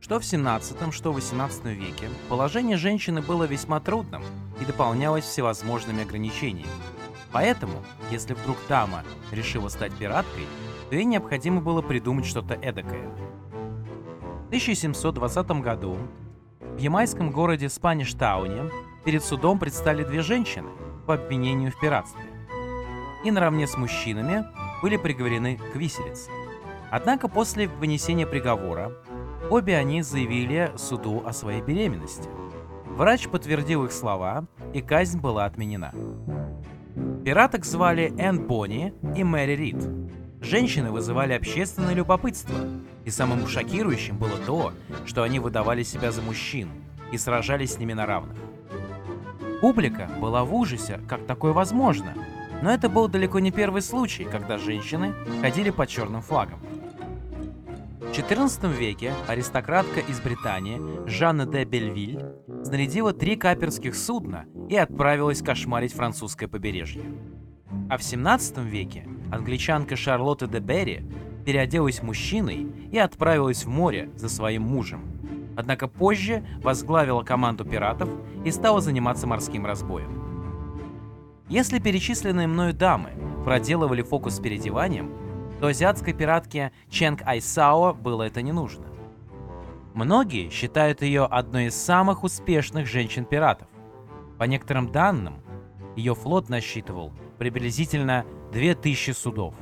Что 0.00 0.20
в 0.20 0.24
17, 0.24 0.94
что 0.94 1.10
в 1.10 1.16
18 1.16 1.64
веке 1.64 2.08
положение 2.28 2.76
женщины 2.76 3.20
было 3.20 3.42
весьма 3.42 3.80
трудным 3.80 4.22
и 4.60 4.64
дополнялось 4.64 5.24
всевозможными 5.24 6.04
ограничениями. 6.04 6.70
Поэтому, 7.32 7.82
если 8.12 8.34
вдруг 8.34 8.58
дама 8.68 9.02
решила 9.32 9.68
стать 9.70 9.92
пираткой, 9.94 10.46
то 10.88 10.94
ей 10.94 11.04
необходимо 11.04 11.60
было 11.60 11.82
придумать 11.82 12.26
что-то 12.26 12.54
эдакое. 12.54 13.08
В 14.44 14.46
1720 14.46 15.50
году 15.62 15.98
в 16.60 16.78
ямайском 16.78 17.32
городе 17.32 17.68
Спаништауне 17.68 18.70
перед 19.04 19.24
судом 19.24 19.58
предстали 19.58 20.04
две 20.04 20.22
женщины 20.22 20.68
по 21.08 21.14
обвинению 21.14 21.72
в 21.72 21.80
пиратстве. 21.80 22.22
И 23.24 23.32
наравне 23.32 23.66
с 23.66 23.76
мужчинами 23.76 24.44
были 24.80 24.96
приговорены 24.96 25.58
к 25.72 25.74
виселице. 25.74 26.30
Однако 26.92 27.26
после 27.26 27.68
вынесения 27.68 28.26
приговора 28.26 28.92
обе 29.48 29.78
они 29.78 30.02
заявили 30.02 30.70
суду 30.76 31.22
о 31.24 31.32
своей 31.32 31.62
беременности. 31.62 32.28
Врач 32.84 33.28
подтвердил 33.28 33.86
их 33.86 33.92
слова, 33.92 34.44
и 34.74 34.82
казнь 34.82 35.18
была 35.18 35.46
отменена. 35.46 35.94
Пираток 37.24 37.64
звали 37.64 38.12
Энн 38.18 38.46
Бонни 38.46 38.92
и 39.16 39.24
Мэри 39.24 39.52
Рид. 39.52 39.88
Женщины 40.42 40.90
вызывали 40.90 41.32
общественное 41.32 41.94
любопытство, 41.94 42.56
и 43.06 43.10
самым 43.10 43.46
шокирующим 43.46 44.18
было 44.18 44.36
то, 44.44 44.74
что 45.06 45.22
они 45.22 45.38
выдавали 45.38 45.84
себя 45.84 46.12
за 46.12 46.20
мужчин 46.20 46.68
и 47.10 47.16
сражались 47.16 47.72
с 47.72 47.78
ними 47.78 47.94
на 47.94 48.04
равных. 48.04 48.36
Публика 49.62 50.10
была 50.20 50.44
в 50.44 50.54
ужасе, 50.54 51.00
как 51.08 51.24
такое 51.24 51.54
возможно, 51.54 52.12
но 52.60 52.70
это 52.70 52.90
был 52.90 53.08
далеко 53.08 53.38
не 53.38 53.50
первый 53.50 53.80
случай, 53.80 54.24
когда 54.24 54.58
женщины 54.58 55.14
ходили 55.40 55.70
под 55.70 55.88
черным 55.88 56.20
флагом. 56.20 56.60
В 58.02 58.14
XIV 58.14 58.76
веке 58.76 59.14
аристократка 59.28 60.00
из 60.00 60.20
Британии 60.20 60.80
Жанна 61.08 61.46
де 61.46 61.64
Бельвиль 61.64 62.20
снарядила 62.64 63.14
три 63.14 63.36
каперских 63.36 63.94
судна 63.94 64.44
и 64.68 64.76
отправилась 64.76 65.40
кошмарить 65.40 65.94
французское 65.94 66.48
побережье. 66.48 67.04
А 67.88 67.96
в 67.96 68.02
17 68.02 68.58
веке 68.58 69.08
англичанка 69.30 69.96
Шарлотта 69.96 70.46
де 70.46 70.58
Берри 70.58 71.06
переоделась 71.46 72.02
мужчиной 72.02 72.66
и 72.90 72.98
отправилась 72.98 73.64
в 73.64 73.68
море 73.68 74.10
за 74.16 74.28
своим 74.28 74.62
мужем. 74.62 75.04
Однако 75.56 75.88
позже 75.88 76.44
возглавила 76.62 77.22
команду 77.22 77.64
пиратов 77.64 78.10
и 78.44 78.50
стала 78.50 78.80
заниматься 78.80 79.26
морским 79.26 79.64
разбоем. 79.64 80.22
Если 81.48 81.78
перечисленные 81.78 82.46
мною 82.46 82.74
дамы 82.74 83.10
проделывали 83.44 84.02
фокус 84.02 84.34
с 84.34 84.40
переодеванием, 84.40 85.21
то 85.62 85.68
азиатской 85.68 86.12
пиратке 86.12 86.72
Ченг 86.90 87.22
Айсао 87.24 87.94
было 87.94 88.24
это 88.24 88.42
не 88.42 88.50
нужно. 88.50 88.84
Многие 89.94 90.50
считают 90.50 91.02
ее 91.02 91.24
одной 91.24 91.66
из 91.66 91.76
самых 91.76 92.24
успешных 92.24 92.88
женщин-пиратов. 92.88 93.68
По 94.40 94.42
некоторым 94.42 94.90
данным, 94.90 95.34
ее 95.94 96.16
флот 96.16 96.48
насчитывал 96.48 97.12
приблизительно 97.38 98.26
2000 98.50 99.12
судов. 99.12 99.54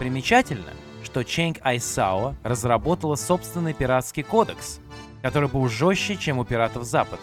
Примечательно, 0.00 0.72
что 1.04 1.22
Ченг 1.22 1.58
Айсао 1.62 2.34
разработала 2.42 3.14
собственный 3.14 3.72
пиратский 3.72 4.24
кодекс, 4.24 4.80
который 5.22 5.48
был 5.48 5.68
жестче, 5.68 6.16
чем 6.16 6.40
у 6.40 6.44
пиратов 6.44 6.82
Запада. 6.82 7.22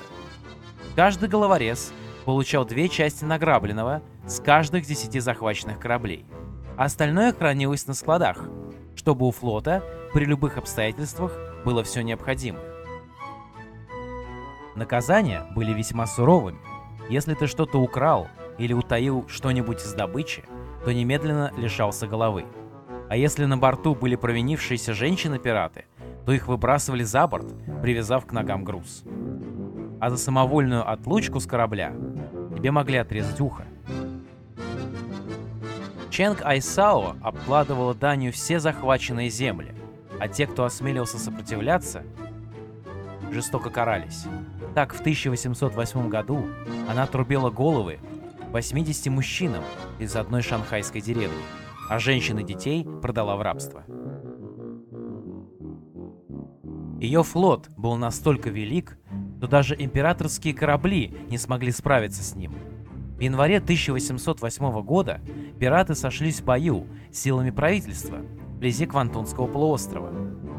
Каждый 0.95 1.28
головорез 1.28 1.91
получал 2.24 2.64
две 2.64 2.88
части 2.88 3.26
награбленного 3.26 4.02
с 4.26 4.39
каждых 4.39 4.86
десяти 4.86 5.20
захваченных 5.20 5.80
кораблей, 5.80 6.26
остальное 6.86 7.34
хранилось 7.34 7.88
на 7.88 7.93
складах, 7.93 8.43
чтобы 8.95 9.28
у 9.28 9.32
флота 9.32 9.84
при 10.13 10.25
любых 10.25 10.57
обстоятельствах 10.57 11.38
было 11.65 11.84
все 11.84 12.01
необходимое. 12.01 12.63
Наказания 14.75 15.45
были 15.55 15.73
весьма 15.73 16.05
суровыми. 16.05 16.59
Если 17.09 17.34
ты 17.34 17.47
что-то 17.47 17.80
украл 17.80 18.28
или 18.57 18.73
утаил 18.73 19.25
что-нибудь 19.28 19.82
из 19.82 19.93
добычи, 19.93 20.43
то 20.86 20.93
немедленно 20.93 21.51
лишался 21.57 22.05
головы. 22.05 22.45
А 23.09 23.15
если 23.15 23.45
на 23.45 23.57
борту 23.57 23.95
были 23.95 24.15
провинившиеся 24.15 24.93
женщины-пираты, 24.93 25.86
то 26.25 26.32
их 26.32 26.47
выбрасывали 26.47 27.03
за 27.03 27.25
борт, 27.25 27.47
привязав 27.82 28.25
к 28.25 28.34
ногам 28.34 28.63
груз. 28.63 29.03
А 29.99 30.09
за 30.09 30.17
самовольную 30.17 30.88
отлучку 30.88 31.39
с 31.39 31.47
корабля 31.47 31.93
тебе 32.55 32.71
могли 32.71 32.97
отрезать 32.97 33.39
ухо. 33.39 33.63
Ченг 36.18 36.41
Айсао 36.43 37.15
обкладывала 37.22 37.93
данью 37.93 38.34
все 38.34 38.59
захваченные 38.59 39.30
земли, 39.30 39.76
а 40.20 40.28
те, 40.28 40.47
кто 40.47 40.65
осмелился 40.65 41.20
сопротивляться, 41.20 42.01
жестоко 43.32 43.70
карались. 43.70 44.26
Так, 44.74 44.95
в 44.95 45.01
1808 45.01 46.09
году 46.09 46.47
она 46.89 47.03
отрубила 47.03 47.51
головы 47.51 47.99
80 48.51 49.13
мужчинам 49.13 49.63
из 49.99 50.15
одной 50.15 50.41
шанхайской 50.41 51.01
деревни, 51.01 51.38
а 51.88 51.99
женщин 51.99 52.39
и 52.39 52.43
детей 52.43 52.84
продала 52.84 53.36
в 53.36 53.43
рабство. 53.43 53.84
Ее 56.99 57.22
флот 57.22 57.70
был 57.78 57.95
настолько 57.95 58.49
велик, 58.49 58.97
что 59.38 59.47
даже 59.47 59.76
императорские 59.78 60.55
корабли 60.55 61.15
не 61.30 61.38
смогли 61.38 61.72
справиться 61.72 62.24
с 62.24 62.34
ним. 62.34 62.55
В 63.18 63.22
январе 63.22 63.57
1808 63.57 64.82
года 64.84 65.22
пираты 65.59 65.95
сошлись 65.95 66.39
в 66.39 66.45
бою 66.45 66.86
силами 67.11 67.49
правительства 67.49 68.20
вблизи 68.55 68.86
Квантунского 68.86 69.47
полуострова. 69.47 70.11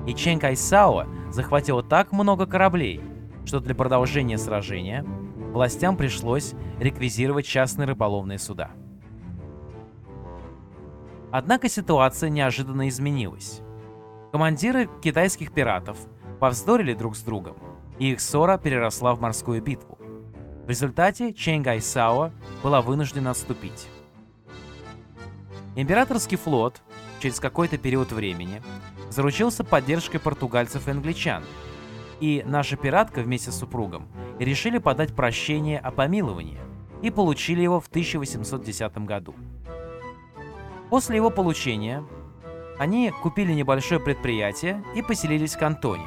И 0.08 0.14
Чен 0.14 0.40
Кайсао 0.40 1.06
захватила 1.30 1.84
так 1.84 2.10
много 2.10 2.46
кораблей, 2.46 3.00
что 3.44 3.60
для 3.60 3.76
продолжения 3.76 4.38
сражения 4.38 5.04
властям 5.52 5.96
пришлось 5.96 6.54
реквизировать 6.80 7.46
частные 7.46 7.86
рыболовные 7.86 8.38
суда. 8.38 8.70
Однако 11.30 11.68
ситуация 11.68 12.30
неожиданно 12.30 12.88
изменилась. 12.88 13.60
Командиры 14.32 14.88
китайских 15.02 15.52
пиратов 15.52 15.96
повздорили 16.40 16.94
друг 16.94 17.16
с 17.16 17.22
другом, 17.22 17.56
и 17.98 18.12
их 18.12 18.20
ссора 18.20 18.58
переросла 18.58 19.14
в 19.14 19.20
морскую 19.20 19.62
битву. 19.62 19.97
В 20.68 20.70
результате 20.70 21.32
Чен 21.32 21.62
Гайсао 21.62 22.30
была 22.62 22.82
вынуждена 22.82 23.30
отступить. 23.30 23.88
Императорский 25.76 26.36
флот 26.36 26.82
через 27.20 27.40
какой-то 27.40 27.78
период 27.78 28.12
времени 28.12 28.60
заручился 29.08 29.64
поддержкой 29.64 30.18
португальцев 30.18 30.86
и 30.86 30.90
англичан, 30.90 31.42
и 32.20 32.44
наша 32.46 32.76
пиратка 32.76 33.22
вместе 33.22 33.50
с 33.50 33.58
супругом 33.58 34.08
решили 34.38 34.76
подать 34.76 35.16
прощение 35.16 35.78
о 35.78 35.90
помиловании 35.90 36.60
и 37.00 37.10
получили 37.10 37.62
его 37.62 37.80
в 37.80 37.86
1810 37.86 38.98
году. 39.06 39.34
После 40.90 41.16
его 41.16 41.30
получения 41.30 42.04
они 42.78 43.10
купили 43.22 43.54
небольшое 43.54 44.02
предприятие 44.02 44.84
и 44.94 45.00
поселились 45.00 45.54
в 45.54 45.58
Кантоне. 45.58 46.04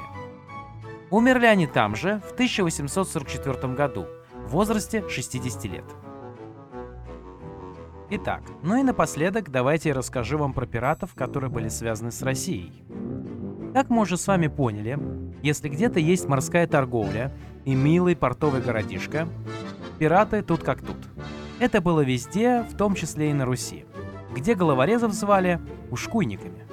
Умерли 1.09 1.47
они 1.47 1.65
там 1.65 1.95
же 1.95 2.21
в 2.29 2.33
1844 2.33 3.73
году 3.73 4.05
возрасте 4.51 5.07
60 5.07 5.65
лет. 5.65 5.85
Итак, 8.09 8.43
ну 8.61 8.77
и 8.77 8.83
напоследок 8.83 9.49
давайте 9.49 9.89
я 9.89 9.95
расскажу 9.95 10.37
вам 10.37 10.53
про 10.53 10.65
пиратов, 10.65 11.15
которые 11.15 11.49
были 11.49 11.69
связаны 11.69 12.11
с 12.11 12.21
Россией. 12.21 12.83
Как 13.73 13.89
мы 13.89 14.01
уже 14.01 14.17
с 14.17 14.27
вами 14.27 14.47
поняли, 14.47 14.99
если 15.41 15.69
где-то 15.69 15.99
есть 15.99 16.27
морская 16.27 16.67
торговля 16.67 17.31
и 17.63 17.73
милый 17.73 18.17
портовый 18.17 18.61
городишко, 18.61 19.29
пираты 19.97 20.41
тут 20.41 20.61
как 20.61 20.81
тут. 20.81 20.97
Это 21.59 21.79
было 21.79 22.01
везде, 22.01 22.63
в 22.63 22.75
том 22.75 22.95
числе 22.95 23.29
и 23.29 23.33
на 23.33 23.45
Руси, 23.45 23.85
где 24.35 24.55
головорезов 24.55 25.13
звали 25.13 25.61
ушкуйниками. 25.89 26.65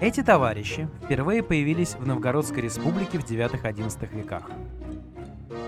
Эти 0.00 0.22
товарищи 0.22 0.90
впервые 1.02 1.42
появились 1.42 1.94
в 1.94 2.06
Новгородской 2.06 2.62
республике 2.62 3.18
в 3.18 3.24
9-11 3.24 4.14
веках. 4.14 4.50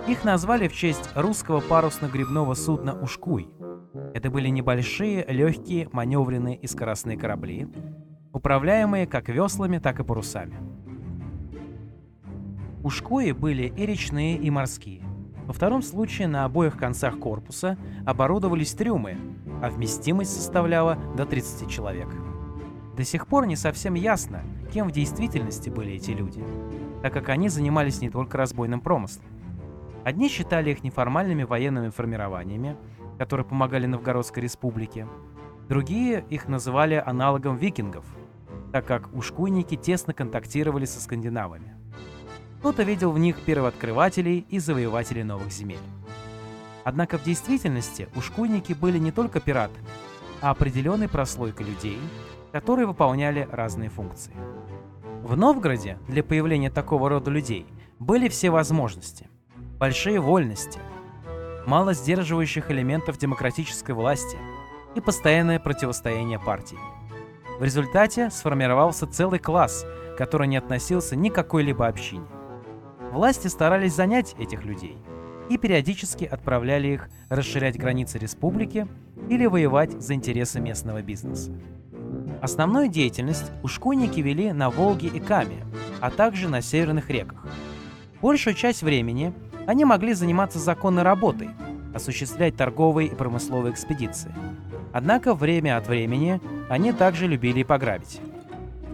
Их 0.06 0.24
назвали 0.24 0.68
в 0.68 0.72
честь 0.74 1.10
русского 1.14 1.60
парусно-гребного 1.60 2.54
судна 2.54 2.98
«Ушкуй», 3.00 3.48
это 4.14 4.30
были 4.30 4.48
небольшие, 4.48 5.24
легкие, 5.28 5.88
маневренные 5.92 6.56
и 6.56 6.66
скоростные 6.66 7.16
корабли, 7.16 7.68
управляемые 8.32 9.06
как 9.06 9.28
веслами, 9.28 9.78
так 9.78 10.00
и 10.00 10.04
парусами. 10.04 10.56
Ушкои 12.82 13.32
были 13.32 13.64
и 13.64 13.86
речные, 13.86 14.36
и 14.36 14.50
морские. 14.50 15.02
Во 15.46 15.52
втором 15.52 15.82
случае 15.82 16.28
на 16.28 16.44
обоих 16.44 16.76
концах 16.76 17.18
корпуса 17.18 17.76
оборудовались 18.06 18.74
трюмы, 18.74 19.16
а 19.62 19.70
вместимость 19.70 20.34
составляла 20.34 20.96
до 21.16 21.24
30 21.24 21.68
человек. 21.68 22.08
До 22.96 23.04
сих 23.04 23.26
пор 23.26 23.46
не 23.46 23.56
совсем 23.56 23.94
ясно, 23.94 24.42
кем 24.72 24.88
в 24.88 24.92
действительности 24.92 25.70
были 25.70 25.92
эти 25.92 26.10
люди, 26.10 26.44
так 27.02 27.12
как 27.12 27.28
они 27.30 27.48
занимались 27.48 28.00
не 28.00 28.10
только 28.10 28.36
разбойным 28.36 28.80
промыслом. 28.80 29.24
Одни 30.08 30.30
считали 30.30 30.70
их 30.70 30.82
неформальными 30.82 31.42
военными 31.42 31.90
формированиями, 31.90 32.78
которые 33.18 33.44
помогали 33.44 33.84
Новгородской 33.84 34.42
республике. 34.42 35.06
Другие 35.68 36.24
их 36.30 36.48
называли 36.48 36.94
аналогом 36.94 37.56
викингов, 37.56 38.06
так 38.72 38.86
как 38.86 39.12
ушкуйники 39.12 39.76
тесно 39.76 40.14
контактировали 40.14 40.86
со 40.86 41.02
скандинавами. 41.02 41.76
Кто-то 42.60 42.84
видел 42.84 43.12
в 43.12 43.18
них 43.18 43.38
первооткрывателей 43.42 44.46
и 44.48 44.58
завоевателей 44.58 45.24
новых 45.24 45.52
земель. 45.52 45.76
Однако 46.84 47.18
в 47.18 47.24
действительности 47.24 48.08
ушкуйники 48.16 48.72
были 48.72 48.96
не 48.96 49.12
только 49.12 49.40
пираты, 49.40 49.78
а 50.40 50.52
определенной 50.52 51.10
прослойкой 51.10 51.66
людей, 51.66 51.98
которые 52.50 52.86
выполняли 52.86 53.46
разные 53.52 53.90
функции. 53.90 54.32
В 55.22 55.36
Новгороде 55.36 55.98
для 56.08 56.24
появления 56.24 56.70
такого 56.70 57.10
рода 57.10 57.30
людей 57.30 57.66
были 57.98 58.28
все 58.28 58.48
возможности, 58.48 59.28
большие 59.78 60.20
вольности– 60.20 60.80
мало 61.68 61.92
сдерживающих 61.92 62.70
элементов 62.70 63.18
демократической 63.18 63.92
власти 63.92 64.38
и 64.94 65.00
постоянное 65.00 65.60
противостояние 65.60 66.38
партий. 66.38 66.78
В 67.60 67.62
результате 67.62 68.30
сформировался 68.30 69.06
целый 69.06 69.38
класс, 69.38 69.84
который 70.16 70.48
не 70.48 70.56
относился 70.56 71.14
ни 71.14 71.28
к 71.28 71.34
какой-либо 71.34 71.86
общине. 71.86 72.26
Власти 73.12 73.48
старались 73.48 73.94
занять 73.94 74.34
этих 74.38 74.64
людей 74.64 74.96
и 75.50 75.58
периодически 75.58 76.24
отправляли 76.24 76.88
их 76.88 77.08
расширять 77.28 77.78
границы 77.78 78.18
республики 78.18 78.86
или 79.28 79.44
воевать 79.44 79.92
за 80.00 80.14
интересы 80.14 80.60
местного 80.60 81.02
бизнеса. 81.02 81.52
Основную 82.40 82.88
деятельность 82.88 83.52
ушкуйники 83.62 84.20
вели 84.20 84.52
на 84.52 84.70
Волге 84.70 85.08
и 85.08 85.20
Каме, 85.20 85.66
а 86.00 86.10
также 86.10 86.48
на 86.48 86.62
северных 86.62 87.10
реках. 87.10 87.44
Большую 88.22 88.54
часть 88.54 88.82
времени 88.82 89.34
они 89.68 89.84
могли 89.84 90.14
заниматься 90.14 90.58
законной 90.58 91.02
работой, 91.02 91.50
осуществлять 91.94 92.56
торговые 92.56 93.10
и 93.10 93.14
промысловые 93.14 93.74
экспедиции. 93.74 94.34
Однако 94.94 95.34
время 95.34 95.76
от 95.76 95.86
времени 95.88 96.40
они 96.70 96.90
также 96.94 97.26
любили 97.26 97.60
и 97.60 97.64
пограбить. 97.64 98.22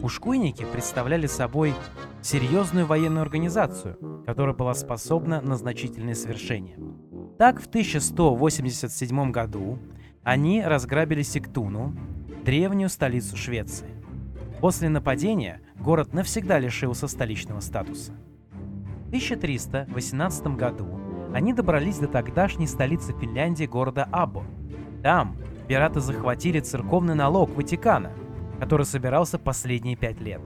Ушкуйники 0.02 0.64
представляли 0.64 1.28
собой 1.28 1.74
серьезную 2.22 2.86
военную 2.86 3.22
организацию, 3.22 4.24
которая 4.26 4.52
была 4.52 4.74
способна 4.74 5.40
на 5.40 5.56
значительные 5.56 6.16
свершения. 6.16 6.76
Так, 7.38 7.60
в 7.60 7.68
1187 7.68 9.30
году 9.30 9.78
они 10.24 10.60
разграбили 10.60 11.22
Сиктуну, 11.22 11.94
древнюю 12.44 12.88
столицу 12.88 13.36
Швеции. 13.36 13.90
После 14.60 14.88
нападения 14.88 15.60
город 15.76 16.12
навсегда 16.12 16.58
лишился 16.58 17.06
столичного 17.06 17.60
статуса. 17.60 18.12
1318 19.14 20.56
году 20.56 20.88
они 21.32 21.52
добрались 21.52 21.98
до 21.98 22.08
тогдашней 22.08 22.66
столицы 22.66 23.12
Финляндии 23.12 23.64
города 23.64 24.08
Або. 24.10 24.42
Там 25.04 25.36
пираты 25.68 26.00
захватили 26.00 26.58
церковный 26.58 27.14
налог 27.14 27.50
Ватикана, 27.50 28.10
который 28.58 28.84
собирался 28.84 29.38
последние 29.38 29.94
пять 29.94 30.20
лет. 30.20 30.40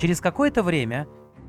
Через 0.00 0.20
какое-то 0.20 0.64
время 0.64 1.06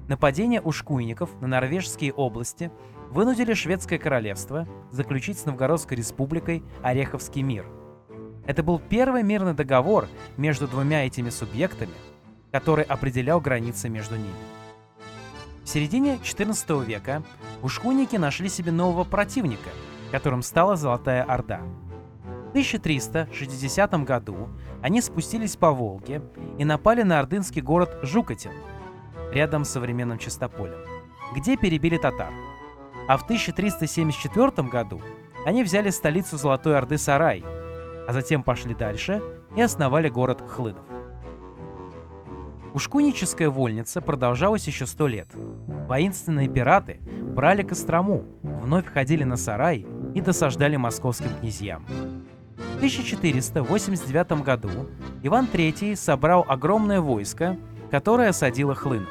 нападения 0.07 0.61
ушкуйников 0.61 1.31
на 1.41 1.47
норвежские 1.47 2.13
области 2.13 2.69
вынудили 3.09 3.55
шведское 3.55 3.97
королевство 3.97 4.67
заключить 4.91 5.39
с 5.39 5.45
Новгородской 5.45 5.97
республикой 5.97 6.63
Ореховский 6.83 7.41
мир. 7.41 7.65
Это 8.45 8.61
был 8.61 8.77
первый 8.77 9.23
мирный 9.23 9.55
договор 9.55 10.07
между 10.37 10.67
двумя 10.67 11.07
этими 11.07 11.31
субъектами, 11.31 11.95
который 12.51 12.83
определял 12.83 13.41
границы 13.41 13.89
между 13.89 14.15
ними. 14.15 14.58
В 15.69 15.71
середине 15.71 16.15
XIV 16.15 16.83
века 16.83 17.21
ушкуйники 17.61 18.15
нашли 18.15 18.49
себе 18.49 18.71
нового 18.71 19.03
противника, 19.03 19.69
которым 20.11 20.41
стала 20.41 20.75
Золотая 20.75 21.21
Орда. 21.21 21.61
В 22.23 22.49
1360 22.49 24.03
году 24.03 24.49
они 24.81 24.99
спустились 24.99 25.55
по 25.57 25.69
Волге 25.69 26.23
и 26.57 26.65
напали 26.65 27.03
на 27.03 27.19
ордынский 27.19 27.61
город 27.61 27.99
Жукотин, 28.01 28.49
рядом 29.31 29.63
с 29.63 29.69
современным 29.69 30.17
Чистополем, 30.17 30.79
где 31.35 31.55
перебили 31.55 31.97
татар. 31.97 32.33
А 33.07 33.17
в 33.17 33.25
1374 33.25 34.67
году 34.67 35.03
они 35.45 35.61
взяли 35.61 35.91
столицу 35.91 36.37
Золотой 36.37 36.79
Орды 36.79 36.97
Сарай, 36.97 37.45
а 38.07 38.11
затем 38.11 38.41
пошли 38.41 38.73
дальше 38.73 39.21
и 39.55 39.61
основали 39.61 40.09
город 40.09 40.41
Хлынов. 40.49 40.98
Ушкуническая 42.73 43.49
вольница 43.49 43.99
продолжалась 43.99 44.67
еще 44.67 44.85
сто 44.85 45.07
лет. 45.07 45.27
Воинственные 45.87 46.47
пираты 46.47 46.99
брали 47.35 47.63
Кострому, 47.63 48.25
вновь 48.43 48.85
ходили 48.85 49.23
на 49.23 49.37
сарай 49.37 49.87
и 50.13 50.21
досаждали 50.21 50.75
московским 50.75 51.29
князьям. 51.39 51.85
В 52.57 52.77
1489 52.77 54.43
году 54.43 54.69
Иван 55.23 55.47
III 55.51 55.95
собрал 55.95 56.45
огромное 56.47 57.01
войско, 57.01 57.57
которое 57.89 58.29
осадило 58.29 58.75
Хлын. 58.75 59.07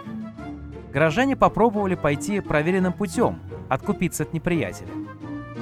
Горожане 0.93 1.37
попробовали 1.37 1.97
пойти 1.97 2.41
проверенным 2.41 2.93
путем, 2.93 3.41
откупиться 3.69 4.23
от 4.23 4.33
неприятеля. 4.33 4.91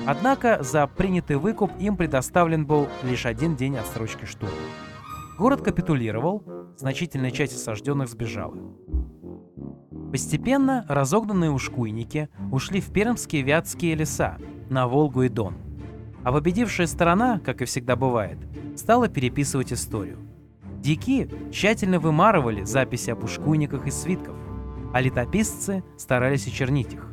Однако 0.07 0.63
за 0.63 0.87
принятый 0.87 1.37
выкуп 1.37 1.73
им 1.81 1.97
предоставлен 1.97 2.67
был 2.67 2.89
лишь 3.03 3.27
один 3.27 3.57
день 3.57 3.77
отсрочки 3.77 4.25
штурма. 4.25 4.55
Город 5.39 5.63
капитулировал, 5.63 6.45
значительная 6.77 7.31
часть 7.31 7.55
осажденных 7.55 8.09
сбежала. 8.09 8.57
Постепенно 10.11 10.85
разогнанные 10.89 11.51
ушкуйники 11.51 12.29
ушли 12.53 12.81
в 12.81 12.93
пермские 12.93 13.43
вятские 13.43 13.95
леса, 13.95 14.39
на 14.71 14.89
Волгу 14.89 15.23
и 15.23 15.29
Дон. 15.29 15.55
А 16.25 16.33
победившая 16.33 16.87
сторона, 16.87 17.39
как 17.39 17.63
и 17.63 17.65
всегда 17.67 17.97
бывает, 17.97 18.39
стала 18.77 19.09
переписывать 19.09 19.73
историю. 19.73 20.19
Дики 20.81 21.31
тщательно 21.53 21.99
вымарывали 21.99 22.65
записи 22.65 23.11
об 23.11 23.25
ушкуйниках 23.25 23.87
из 23.87 23.95
свитков, 23.95 24.37
а 24.93 25.01
летописцы 25.01 25.83
старались 25.97 26.47
очернить 26.47 26.95
их. 26.95 27.13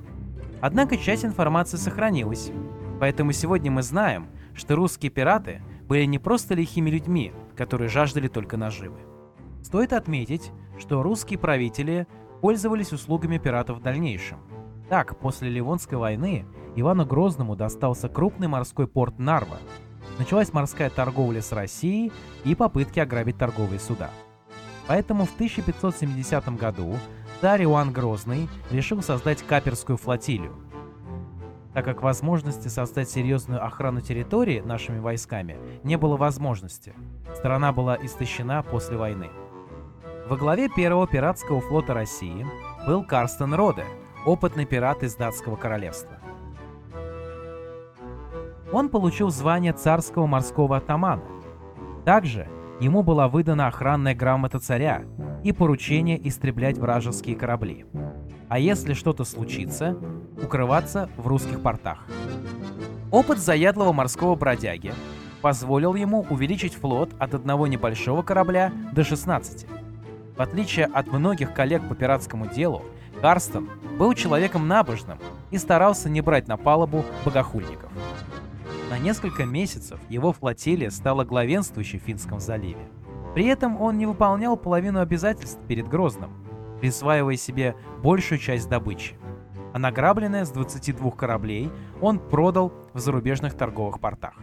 Однако 0.61 0.97
часть 0.97 1.25
информации 1.25 1.77
сохранилась, 1.77 2.51
поэтому 2.99 3.31
сегодня 3.33 3.69
мы 3.69 3.83
знаем, 3.83 4.27
что 4.55 4.75
русские 4.75 5.11
пираты 5.11 5.61
были 5.87 6.05
не 6.05 6.19
просто 6.19 6.55
лихими 6.55 6.89
людьми, 6.89 7.33
которые 7.55 7.89
жаждали 7.89 8.27
только 8.27 8.57
наживы. 8.57 8.99
Стоит 9.63 9.93
отметить, 9.93 10.51
что 10.77 11.01
русские 11.01 11.39
правители 11.39 12.05
пользовались 12.41 12.91
услугами 12.91 13.37
пиратов 13.37 13.79
в 13.79 13.81
дальнейшем. 13.81 14.39
Так, 14.89 15.17
после 15.17 15.49
Ливонской 15.49 15.97
войны 15.97 16.45
Ивану 16.75 17.05
Грозному 17.05 17.55
достался 17.55 18.09
крупный 18.09 18.47
морской 18.47 18.87
порт 18.87 19.17
Нарва. 19.17 19.57
Началась 20.19 20.53
морская 20.53 20.89
торговля 20.89 21.41
с 21.41 21.51
Россией 21.51 22.11
и 22.43 22.53
попытки 22.53 22.99
ограбить 22.99 23.37
торговые 23.37 23.79
суда. 23.79 24.11
Поэтому 24.87 25.25
в 25.25 25.33
1570 25.33 26.55
году 26.57 26.97
царь 27.39 27.63
Иоанн 27.63 27.93
Грозный 27.93 28.49
решил 28.69 29.01
создать 29.01 29.41
каперскую 29.43 29.97
флотилию. 29.97 30.53
Так 31.73 31.85
как 31.85 32.03
возможности 32.03 32.67
создать 32.67 33.09
серьезную 33.09 33.65
охрану 33.65 34.01
территории 34.01 34.59
нашими 34.59 34.99
войсками 34.99 35.57
не 35.83 35.97
было 35.97 36.17
возможности. 36.17 36.93
Страна 37.33 37.71
была 37.71 37.95
истощена 37.95 38.61
после 38.61 38.97
войны. 38.97 39.29
Во 40.33 40.37
главе 40.37 40.67
первого 40.67 41.05
пиратского 41.05 41.61
флота 41.61 41.93
России 41.93 42.43
был 42.87 43.03
Карстен 43.03 43.53
Роде, 43.53 43.85
опытный 44.25 44.65
пират 44.65 45.03
из 45.03 45.13
датского 45.13 45.55
королевства. 45.55 46.17
Он 48.71 48.89
получил 48.89 49.29
звание 49.29 49.73
царского 49.73 50.25
морского 50.25 50.77
атамана. 50.77 51.21
Также 52.03 52.47
ему 52.79 53.03
была 53.03 53.27
выдана 53.27 53.67
охранная 53.67 54.15
грамота 54.15 54.57
царя 54.57 55.03
и 55.43 55.51
поручение 55.51 56.27
истреблять 56.27 56.79
вражеские 56.79 57.35
корабли. 57.35 57.85
А 58.49 58.57
если 58.57 58.95
что-то 58.95 59.25
случится, 59.25 59.95
укрываться 60.43 61.11
в 61.15 61.27
русских 61.27 61.61
портах. 61.61 62.07
Опыт 63.11 63.37
заядлого 63.37 63.93
морского 63.93 64.33
бродяги 64.33 64.93
позволил 65.43 65.93
ему 65.93 66.25
увеличить 66.31 66.73
флот 66.73 67.11
от 67.19 67.35
одного 67.35 67.67
небольшого 67.67 68.23
корабля 68.23 68.73
до 68.93 69.03
16. 69.03 69.82
В 70.35 70.41
отличие 70.41 70.85
от 70.87 71.07
многих 71.07 71.53
коллег 71.53 71.87
по 71.87 71.93
пиратскому 71.93 72.47
делу, 72.47 72.83
Карстен 73.21 73.69
был 73.99 74.13
человеком 74.13 74.67
набожным 74.67 75.19
и 75.51 75.57
старался 75.57 76.09
не 76.09 76.21
брать 76.21 76.47
на 76.47 76.57
палубу 76.57 77.05
богохульников. 77.23 77.91
На 78.89 78.97
несколько 78.97 79.45
месяцев 79.45 79.99
его 80.09 80.33
флотилия 80.33 80.89
стала 80.89 81.23
главенствующей 81.23 81.99
в 81.99 82.03
Финском 82.03 82.39
заливе. 82.39 82.89
При 83.35 83.45
этом 83.45 83.79
он 83.79 83.97
не 83.97 84.05
выполнял 84.05 84.57
половину 84.57 84.99
обязательств 84.99 85.59
перед 85.67 85.87
Грозным, 85.87 86.31
присваивая 86.79 87.35
себе 87.35 87.75
большую 88.01 88.39
часть 88.39 88.67
добычи. 88.67 89.15
А 89.73 89.79
награбленное 89.79 90.45
с 90.45 90.51
22 90.51 91.11
кораблей 91.11 91.71
он 92.01 92.19
продал 92.19 92.73
в 92.93 92.99
зарубежных 92.99 93.55
торговых 93.55 93.99
портах. 93.99 94.35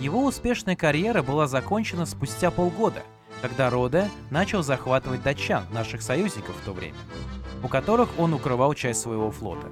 Его 0.00 0.24
успешная 0.24 0.76
карьера 0.76 1.22
была 1.22 1.46
закончена 1.46 2.06
спустя 2.06 2.50
полгода– 2.50 3.02
когда 3.44 3.68
Роде 3.68 4.08
начал 4.30 4.62
захватывать 4.62 5.22
датчан, 5.22 5.64
наших 5.70 6.00
союзников 6.00 6.56
в 6.56 6.64
то 6.64 6.72
время, 6.72 6.96
у 7.62 7.68
которых 7.68 8.18
он 8.18 8.32
укрывал 8.32 8.72
часть 8.72 9.02
своего 9.02 9.30
флота. 9.30 9.68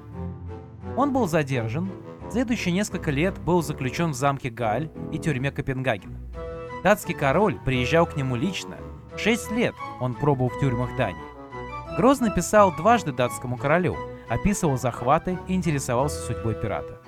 Он 0.94 1.10
был 1.10 1.26
задержан, 1.26 1.90
следующие 2.30 2.74
несколько 2.74 3.10
лет 3.10 3.38
был 3.38 3.62
заключен 3.62 4.10
в 4.10 4.14
замке 4.14 4.50
Галь 4.50 4.90
и 5.10 5.18
тюрьме 5.18 5.50
Копенгагена. 5.50 6.20
Датский 6.84 7.14
король 7.14 7.58
приезжал 7.64 8.04
к 8.04 8.14
нему 8.14 8.36
лично, 8.36 8.76
шесть 9.16 9.50
лет 9.50 9.74
он 10.00 10.12
пробыл 10.12 10.50
в 10.50 10.60
тюрьмах 10.60 10.94
Дании. 10.98 11.96
Грозный 11.96 12.30
писал 12.30 12.76
дважды 12.76 13.12
датскому 13.12 13.56
королю, 13.56 13.96
описывал 14.28 14.76
захваты 14.76 15.38
и 15.48 15.54
интересовался 15.54 16.20
судьбой 16.20 16.56
пирата. 16.56 17.01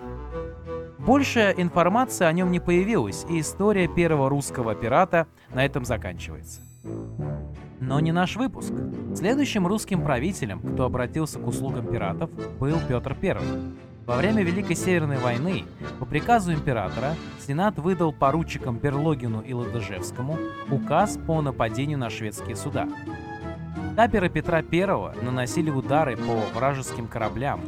Больше 1.05 1.53
информации 1.59 2.25
о 2.25 2.33
нем 2.33 2.51
не 2.51 2.61
появилось, 2.61 3.27
и 3.29 3.41
история 3.41 3.89
первого 3.89 4.31
русского 4.31 4.75
пирата 4.75 5.27
на 5.53 5.63
этом 5.63 5.85
заканчивается. 5.85 6.63
Но 7.79 8.01
не 8.01 8.11
наш 8.11 8.37
выпуск. 8.37 8.73
Следующим 9.15 9.67
русским 9.67 10.03
правителем, 10.03 10.61
кто 10.61 10.85
обратился 10.85 11.39
к 11.39 11.47
услугам 11.47 11.87
пиратов, 11.87 12.31
был 12.59 12.79
Петр 12.89 13.15
I. 13.21 13.37
Во 14.07 14.17
время 14.17 14.43
Великой 14.43 14.77
Северной 14.77 15.19
войны 15.19 15.65
по 15.99 16.07
приказу 16.07 16.55
императора 16.55 17.15
Сенат 17.39 17.79
выдал 17.79 18.13
поручикам 18.13 18.79
Берлогину 18.79 19.43
и 19.43 19.53
Ладыжевскому 19.53 20.39
указ 20.71 21.19
по 21.27 21.43
нападению 21.43 21.99
на 21.99 22.09
шведские 22.09 22.57
суда. 22.57 22.89
Каперы 23.95 24.31
Петра 24.31 24.59
I 24.59 25.23
наносили 25.23 25.71
удары 25.71 26.17
по 26.17 26.59
вражеским 26.59 27.07
кораблям, 27.07 27.61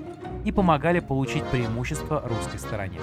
и 0.46 0.52
помогали 0.52 1.00
получить 1.00 1.44
преимущество 1.46 2.22
русской 2.24 2.58
стороне. 2.58 3.00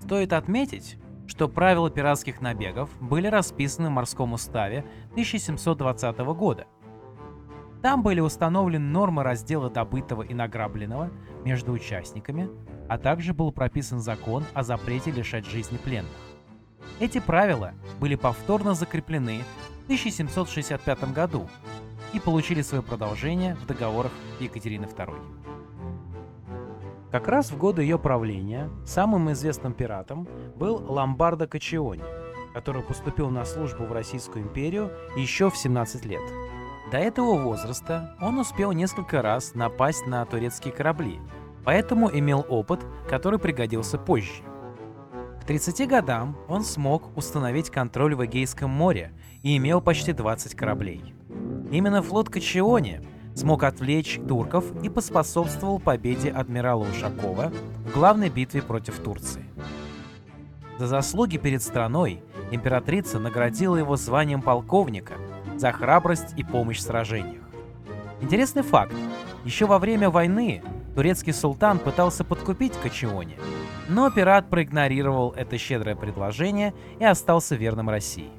Стоит 0.00 0.34
отметить, 0.34 0.98
что 1.26 1.48
правила 1.48 1.90
пиратских 1.90 2.42
набегов 2.42 2.90
были 3.00 3.26
расписаны 3.26 3.88
в 3.88 3.92
морском 3.92 4.34
уставе 4.34 4.84
1720 5.12 6.18
года. 6.36 6.66
Там 7.80 8.02
были 8.02 8.20
установлены 8.20 8.84
нормы 8.84 9.22
раздела 9.22 9.70
добытого 9.70 10.22
и 10.22 10.34
награбленного 10.34 11.10
между 11.42 11.72
участниками, 11.72 12.50
а 12.86 12.98
также 12.98 13.32
был 13.32 13.50
прописан 13.50 14.00
закон 14.00 14.44
о 14.52 14.62
запрете 14.62 15.10
лишать 15.10 15.46
жизни 15.46 15.78
пленных. 15.78 16.12
Эти 17.00 17.18
правила 17.18 17.72
были 17.98 18.14
повторно 18.14 18.74
закреплены 18.74 19.40
в 19.80 19.84
1765 19.84 21.14
году 21.14 21.48
и 22.12 22.20
получили 22.20 22.60
свое 22.60 22.82
продолжение 22.82 23.54
в 23.54 23.66
договорах 23.66 24.12
Екатерины 24.38 24.84
II. 24.84 25.55
Как 27.10 27.28
раз 27.28 27.52
в 27.52 27.56
годы 27.56 27.82
ее 27.82 27.98
правления 27.98 28.68
самым 28.84 29.30
известным 29.32 29.72
пиратом 29.72 30.26
был 30.56 30.84
Ломбардо 30.88 31.46
Качиони, 31.46 32.02
который 32.52 32.82
поступил 32.82 33.30
на 33.30 33.44
службу 33.44 33.84
в 33.84 33.92
Российскую 33.92 34.44
империю 34.44 34.90
еще 35.16 35.48
в 35.48 35.56
17 35.56 36.04
лет. 36.04 36.22
До 36.90 36.98
этого 36.98 37.38
возраста 37.38 38.16
он 38.20 38.38
успел 38.38 38.72
несколько 38.72 39.22
раз 39.22 39.54
напасть 39.54 40.06
на 40.06 40.24
турецкие 40.24 40.74
корабли, 40.74 41.20
поэтому 41.64 42.10
имел 42.10 42.44
опыт, 42.48 42.84
который 43.08 43.38
пригодился 43.38 43.98
позже. 43.98 44.42
К 45.40 45.44
30 45.44 45.88
годам 45.88 46.36
он 46.48 46.64
смог 46.64 47.16
установить 47.16 47.70
контроль 47.70 48.16
в 48.16 48.24
Эгейском 48.24 48.70
море 48.70 49.12
и 49.42 49.56
имел 49.56 49.80
почти 49.80 50.12
20 50.12 50.56
кораблей. 50.56 51.14
Именно 51.70 52.02
флот 52.02 52.28
Качиони 52.30 53.00
смог 53.36 53.62
отвлечь 53.62 54.18
турков 54.26 54.64
и 54.82 54.88
поспособствовал 54.88 55.78
победе 55.78 56.30
адмирала 56.30 56.84
Ушакова 56.84 57.52
в 57.84 57.92
главной 57.92 58.30
битве 58.30 58.62
против 58.62 58.98
Турции. 58.98 59.44
За 60.78 60.86
заслуги 60.86 61.36
перед 61.36 61.62
страной 61.62 62.22
императрица 62.50 63.18
наградила 63.18 63.76
его 63.76 63.96
званием 63.96 64.42
полковника 64.42 65.14
за 65.56 65.72
храбрость 65.72 66.34
и 66.36 66.44
помощь 66.44 66.78
в 66.78 66.82
сражениях. 66.82 67.42
Интересный 68.20 68.62
факт. 68.62 68.94
Еще 69.44 69.66
во 69.66 69.78
время 69.78 70.10
войны 70.10 70.62
турецкий 70.94 71.32
султан 71.32 71.78
пытался 71.78 72.24
подкупить 72.24 72.72
Качиони, 72.82 73.36
но 73.88 74.10
пират 74.10 74.48
проигнорировал 74.48 75.32
это 75.32 75.58
щедрое 75.58 75.94
предложение 75.94 76.74
и 76.98 77.04
остался 77.04 77.54
верным 77.54 77.88
России. 77.90 78.30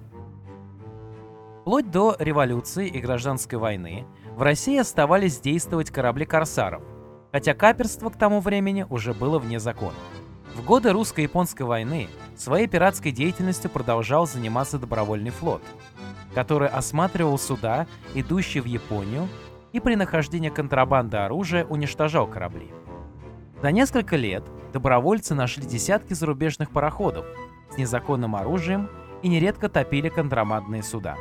Вплоть 1.62 1.92
до 1.92 2.16
революции 2.18 2.88
и 2.88 3.00
гражданской 3.00 3.60
войны 3.60 4.06
в 4.38 4.44
России 4.44 4.78
оставались 4.78 5.40
действовать 5.40 5.90
корабли 5.90 6.24
корсаров, 6.24 6.84
хотя 7.32 7.56
каперство 7.56 8.12
к 8.12 8.20
тому 8.20 8.40
времени 8.40 8.86
уже 8.88 9.16
было 9.16 9.40
вне 9.40 9.60
закона. 9.60 9.96
В 10.56 10.64
годы 10.64 10.92
русско-японской 10.92 11.64
войны 11.64 12.08
своей 12.36 12.68
пиратской 12.68 13.12
деятельностью 13.12 13.72
продолжал 13.72 14.28
заниматься 14.28 14.78
добровольный 14.78 15.32
флот, 15.32 15.64
который 16.36 16.68
осматривал 16.68 17.40
суда, 17.40 17.88
идущие 18.14 18.62
в 18.62 18.68
Японию, 18.68 19.28
и 19.74 19.80
при 19.80 19.96
нахождении 19.96 20.50
контрабанды 20.50 21.18
оружия 21.18 21.66
уничтожал 21.66 22.28
корабли. 22.28 22.72
За 23.64 23.72
несколько 23.72 24.18
лет 24.18 24.44
добровольцы 24.72 25.34
нашли 25.34 25.66
десятки 25.66 26.14
зарубежных 26.14 26.70
пароходов 26.70 27.26
с 27.72 27.78
незаконным 27.78 28.36
оружием 28.36 28.88
и 29.24 29.30
нередко 29.30 29.68
топили 29.68 30.10
контрабандные 30.10 30.84
суда. 30.84 31.16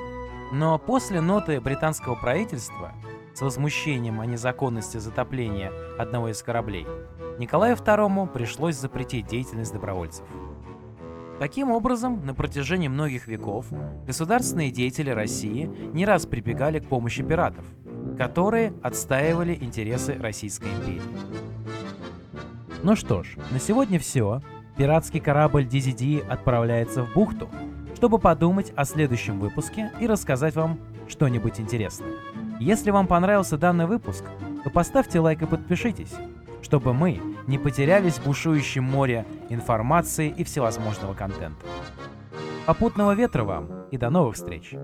Но 0.52 0.78
после 0.78 1.20
ноты 1.20 1.60
британского 1.60 2.14
правительства 2.14 2.92
с 3.34 3.40
возмущением 3.40 4.20
о 4.20 4.26
незаконности 4.26 4.98
затопления 4.98 5.72
одного 5.98 6.28
из 6.28 6.42
кораблей, 6.42 6.86
Николаю 7.38 7.76
II 7.76 8.32
пришлось 8.32 8.76
запретить 8.76 9.26
деятельность 9.26 9.72
добровольцев. 9.72 10.24
Таким 11.38 11.70
образом, 11.70 12.24
на 12.24 12.34
протяжении 12.34 12.88
многих 12.88 13.26
веков 13.26 13.66
государственные 14.06 14.70
деятели 14.70 15.10
России 15.10 15.70
не 15.92 16.06
раз 16.06 16.24
прибегали 16.24 16.78
к 16.78 16.88
помощи 16.88 17.22
пиратов, 17.22 17.64
которые 18.16 18.72
отстаивали 18.82 19.54
интересы 19.54 20.14
Российской 20.14 20.68
империи. 20.68 21.02
Ну 22.82 22.96
что 22.96 23.22
ж, 23.22 23.36
на 23.50 23.58
сегодня 23.58 23.98
все. 23.98 24.40
Пиратский 24.78 25.20
корабль 25.20 25.64
DZD 25.64 26.26
отправляется 26.26 27.02
в 27.02 27.12
бухту, 27.12 27.48
чтобы 27.96 28.18
подумать 28.18 28.74
о 28.76 28.84
следующем 28.84 29.40
выпуске 29.40 29.90
и 30.00 30.06
рассказать 30.06 30.54
вам 30.54 30.78
что-нибудь 31.08 31.58
интересное. 31.58 32.10
Если 32.60 32.90
вам 32.90 33.06
понравился 33.06 33.56
данный 33.56 33.86
выпуск, 33.86 34.22
то 34.64 34.70
поставьте 34.70 35.18
лайк 35.18 35.40
и 35.40 35.46
подпишитесь, 35.46 36.12
чтобы 36.60 36.92
мы 36.92 37.22
не 37.46 37.56
потерялись 37.56 38.18
в 38.18 38.26
бушующем 38.26 38.84
море 38.84 39.24
информации 39.48 40.28
и 40.28 40.44
всевозможного 40.44 41.14
контента. 41.14 41.64
Попутного 42.66 43.14
ветра 43.14 43.44
вам 43.44 43.86
и 43.90 43.96
до 43.96 44.10
новых 44.10 44.34
встреч! 44.34 44.74